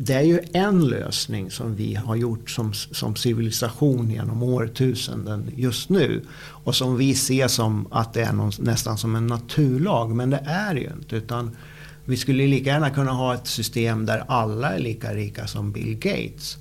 [0.00, 5.88] det är ju en lösning som vi har gjort som, som civilisation genom årtusenden just
[5.88, 6.22] nu.
[6.64, 10.14] Och som vi ser som att det är någon, nästan som en naturlag.
[10.14, 11.16] Men det är det ju inte.
[11.16, 11.56] Utan
[12.04, 15.94] vi skulle lika gärna kunna ha ett system där alla är lika rika som Bill
[15.94, 16.56] Gates.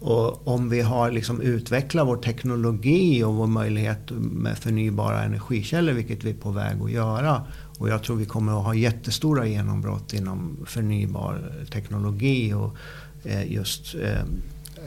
[0.00, 6.24] Och om vi har liksom utvecklat vår teknologi och vår möjlighet med förnybara energikällor, vilket
[6.24, 7.42] vi är på väg att göra.
[7.80, 12.54] Och jag tror vi kommer att ha jättestora genombrott inom förnybar teknologi.
[12.54, 12.76] Och
[13.24, 14.22] eh, just, eh,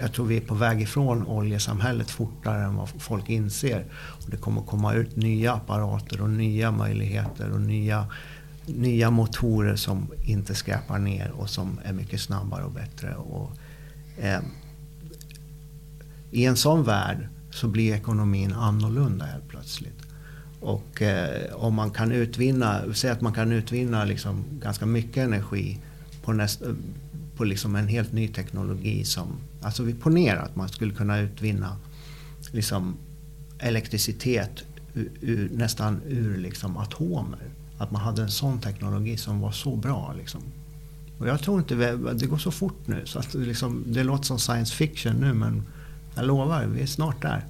[0.01, 3.85] jag tror vi är på väg ifrån oljesamhället fortare än vad folk inser.
[3.93, 8.07] Och det kommer att komma ut nya apparater och nya möjligheter och nya,
[8.65, 13.15] nya motorer som inte skräpar ner och som är mycket snabbare och bättre.
[13.15, 13.51] Och,
[14.17, 14.41] eh,
[16.31, 20.02] I en sån värld så blir ekonomin annorlunda helt plötsligt.
[20.63, 25.79] Och eh, om man kan utvinna, säg att man kan utvinna liksom ganska mycket energi
[26.23, 26.73] på, näst, eh,
[27.35, 29.27] på liksom en helt ny teknologi som,
[29.61, 31.77] alltså vi ponerar att man skulle kunna utvinna
[32.51, 32.97] liksom
[33.59, 37.39] elektricitet ur, ur, nästan ur liksom atomer.
[37.77, 40.13] Att man hade en sån teknologi som var så bra.
[40.17, 40.41] Liksom.
[41.17, 44.23] Och jag tror inte vi, det går så fort nu så att liksom, det låter
[44.23, 45.63] som science fiction nu men
[46.15, 47.45] jag lovar, vi är snart där.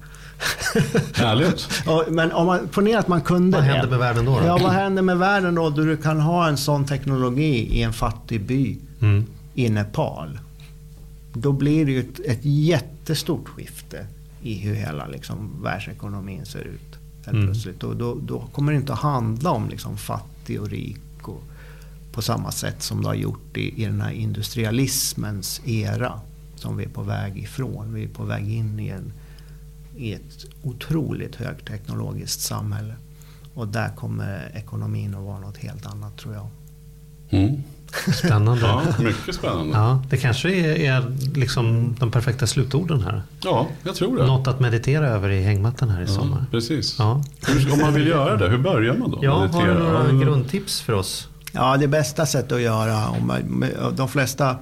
[1.14, 1.68] Härligt.
[1.86, 4.40] Ja, men om man, ponera att man kunde Vad händer med världen då?
[4.40, 4.46] då?
[4.46, 5.70] Ja, vad händer med världen då?
[5.70, 9.24] Då du kan ha en sån teknologi i en fattig by Mm.
[9.54, 10.38] i Nepal.
[11.32, 14.06] Då blir det ju ett, ett jättestort skifte
[14.42, 16.98] i hur hela liksom, världsekonomin ser ut.
[17.26, 17.44] Mm.
[17.46, 17.82] plötsligt.
[17.82, 21.42] Och då, då kommer det inte att handla om liksom, fattig och rik och,
[22.12, 26.20] på samma sätt som det har gjort i, i den här industrialismens era.
[26.56, 27.94] Som vi är på väg ifrån.
[27.94, 29.12] Vi är på väg in i, en,
[29.96, 32.94] i ett otroligt högteknologiskt samhälle.
[33.54, 36.46] Och där kommer ekonomin att vara något helt annat tror jag.
[37.30, 37.62] Mm.
[38.14, 38.60] Spännande.
[38.66, 39.72] Ja, mycket spännande.
[39.78, 43.22] Ja, det kanske är, är liksom de perfekta slutorden här.
[43.44, 44.26] Ja, jag tror det.
[44.26, 46.46] Något att meditera över i hängmattan här i Ja, sommar.
[46.50, 46.96] precis.
[46.98, 47.22] Ja.
[47.46, 49.18] Hur, om man vill göra det, hur börjar man då?
[49.22, 50.02] Ja, har du Meditera?
[50.02, 51.28] några grundtips för oss?
[51.52, 53.64] Ja, det bästa sättet att göra, om man,
[53.96, 54.56] de flesta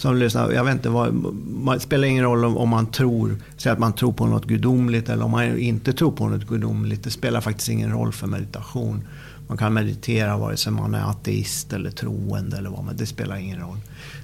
[0.00, 3.36] som lyssnar, jag vet inte, vad, man, det spelar ingen roll om, om man tror,
[3.56, 7.04] säg att man tror på något gudomligt eller om man inte tror på något gudomligt.
[7.04, 9.04] Det spelar faktiskt ingen roll för meditation.
[9.48, 13.36] Man kan meditera vare sig man är ateist eller troende eller vad, men det spelar
[13.36, 13.76] ingen roll.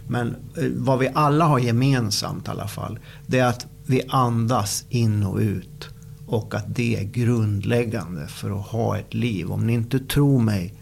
[0.08, 4.84] Men eh, vad vi alla har gemensamt i alla fall, det är att vi andas
[4.88, 5.88] in och ut.
[6.26, 9.52] Och att det är grundläggande för att ha ett liv.
[9.52, 10.74] Om ni inte tror mig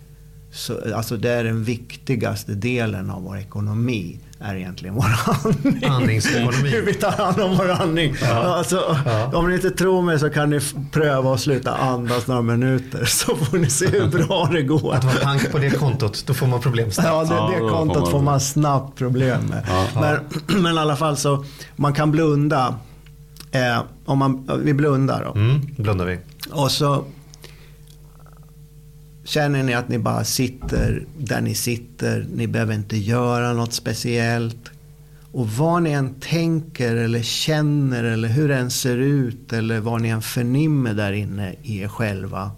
[0.54, 4.18] så, alltså det är den viktigaste delen av vår ekonomi.
[4.44, 5.04] Är egentligen vår
[5.44, 5.84] andning.
[5.84, 6.68] Andningsekonomi.
[6.70, 8.14] Hur vi tar hand om vår andning.
[8.32, 8.96] Alltså,
[9.32, 10.60] Om ni inte tror mig så kan ni
[10.92, 13.04] pröva att sluta andas några minuter.
[13.04, 14.94] Så får ni se hur bra det går.
[14.94, 17.08] Att vara pank på det kontot, då får man problem snabbt.
[17.08, 19.66] Ja, det, Ja, det då får kontot man- får man snabbt problem med.
[19.94, 20.18] Men,
[20.62, 21.44] men i alla fall så,
[21.76, 22.74] man kan blunda.
[23.52, 25.40] Eh, om man, vi blundar då.
[25.40, 26.18] Mm, blundar vi.
[26.50, 27.04] Och så
[29.24, 32.26] känner ni att ni bara sitter där ni sitter.
[32.34, 34.70] Ni behöver inte göra något speciellt.
[35.32, 40.02] Och vad ni än tänker eller känner eller hur det än ser ut eller vad
[40.02, 42.50] ni än förnimmer där inne i er själva.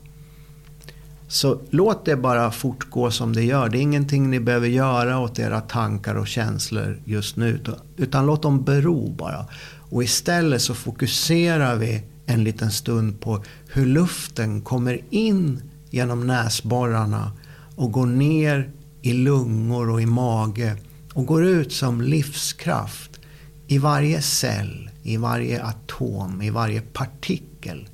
[1.29, 3.69] Så låt det bara fortgå som det gör.
[3.69, 7.61] Det är ingenting ni behöver göra åt era tankar och känslor just nu.
[7.97, 9.47] Utan låt dem bero bara.
[9.91, 15.63] Och istället så fokuserar vi en liten stund på hur luften kommer in
[15.97, 17.33] genom näsborrarna
[17.77, 18.71] och går ner
[19.03, 20.77] i lungor och i mage
[21.13, 23.21] och går ut som livskraft
[23.67, 27.89] i varje cell, i varje atom, i varje partikel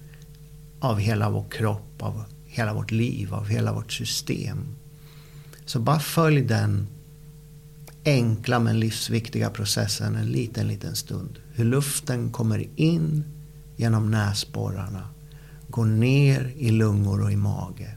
[0.81, 4.77] av hela vår kropp, av hela vårt liv, av hela vårt system.
[5.67, 6.87] Så bara följ den
[8.05, 11.39] enkla men livsviktiga processen en liten, liten stund.
[11.53, 13.25] Hur luften kommer in
[13.77, 15.09] genom näsborrarna,
[15.73, 17.97] går ner i lungor och i mage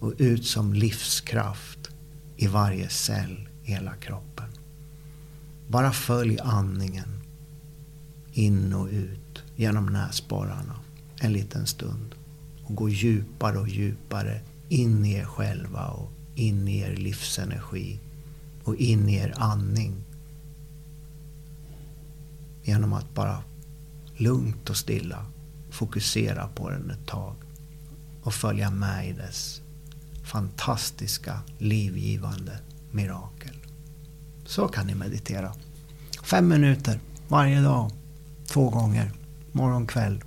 [0.00, 1.90] och ut som livskraft
[2.36, 4.44] i varje cell i hela kroppen.
[5.68, 7.08] Bara följ andningen
[8.32, 10.74] in och ut genom näsborrarna
[11.20, 12.14] en liten stund
[12.64, 18.00] och gå djupare och djupare in i er själva och in i er livsenergi
[18.64, 19.94] och in i er andning.
[22.62, 23.42] Genom att bara
[24.16, 25.26] lugnt och stilla
[25.78, 27.34] fokusera på den ett tag
[28.22, 29.60] och följa med i dess
[30.24, 32.58] fantastiska livgivande
[32.90, 33.56] mirakel.
[34.46, 35.52] Så kan ni meditera.
[36.22, 37.90] Fem minuter varje dag.
[38.46, 39.12] Två gånger.
[39.52, 40.24] Morgon, kväll.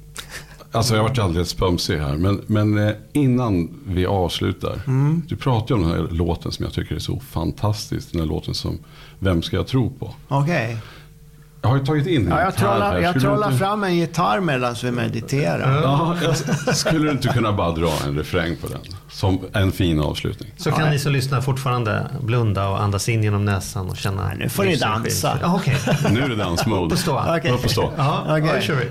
[0.72, 2.18] Alltså jag varit alldeles spömsig här.
[2.18, 4.82] Men, men eh, innan vi avslutar.
[4.88, 5.22] Mm.
[5.28, 8.12] Du pratar ju om den här låten som jag tycker är så fantastisk.
[8.12, 8.80] Den här låten som
[9.20, 10.16] Vem ska jag tro på?
[10.28, 10.78] Okej.
[11.64, 14.40] Jag har ju tagit in en Ja, jag trollar, jag trollar inte- fram en gitarr
[14.40, 15.82] medan vi mediterar.
[15.84, 16.16] Ja,
[16.66, 18.80] jag, skulle du inte kunna bara dra en refräng på den?
[19.10, 20.52] Som en fin avslutning.
[20.58, 24.28] Så kan ni som lyssnar fortfarande blunda och andas in genom näsan och känna...
[24.28, 25.38] Nej, nu får ni dansa.
[25.42, 25.78] Ja, Okej,
[26.12, 26.90] Nu är det dansmode.
[26.90, 27.24] på stå.
[27.38, 27.52] Okej.
[27.52, 27.94] Upp och stå.
[27.98, 28.52] Ja, Okej.
[28.56, 28.86] ja, kör vi.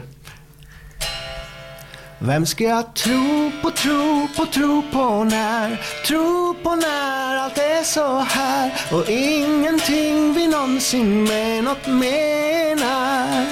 [2.23, 5.81] Vem ska jag tro på, tro på, tro på när?
[6.07, 13.47] Tro på när allt är så här och ingenting vi någonsin med något menar.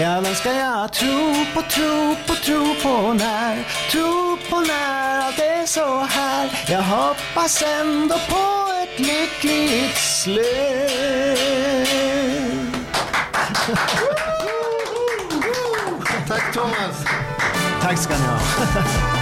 [0.00, 3.64] Ja, vem ska jag tro på, tro på, tro på när?
[3.90, 6.50] Tro på när allt är så här.
[6.68, 10.46] Jag hoppas ändå på ett lyckligt slut.
[16.28, 17.31] Tack Thomas.
[17.82, 19.21] Tack ska ni ha.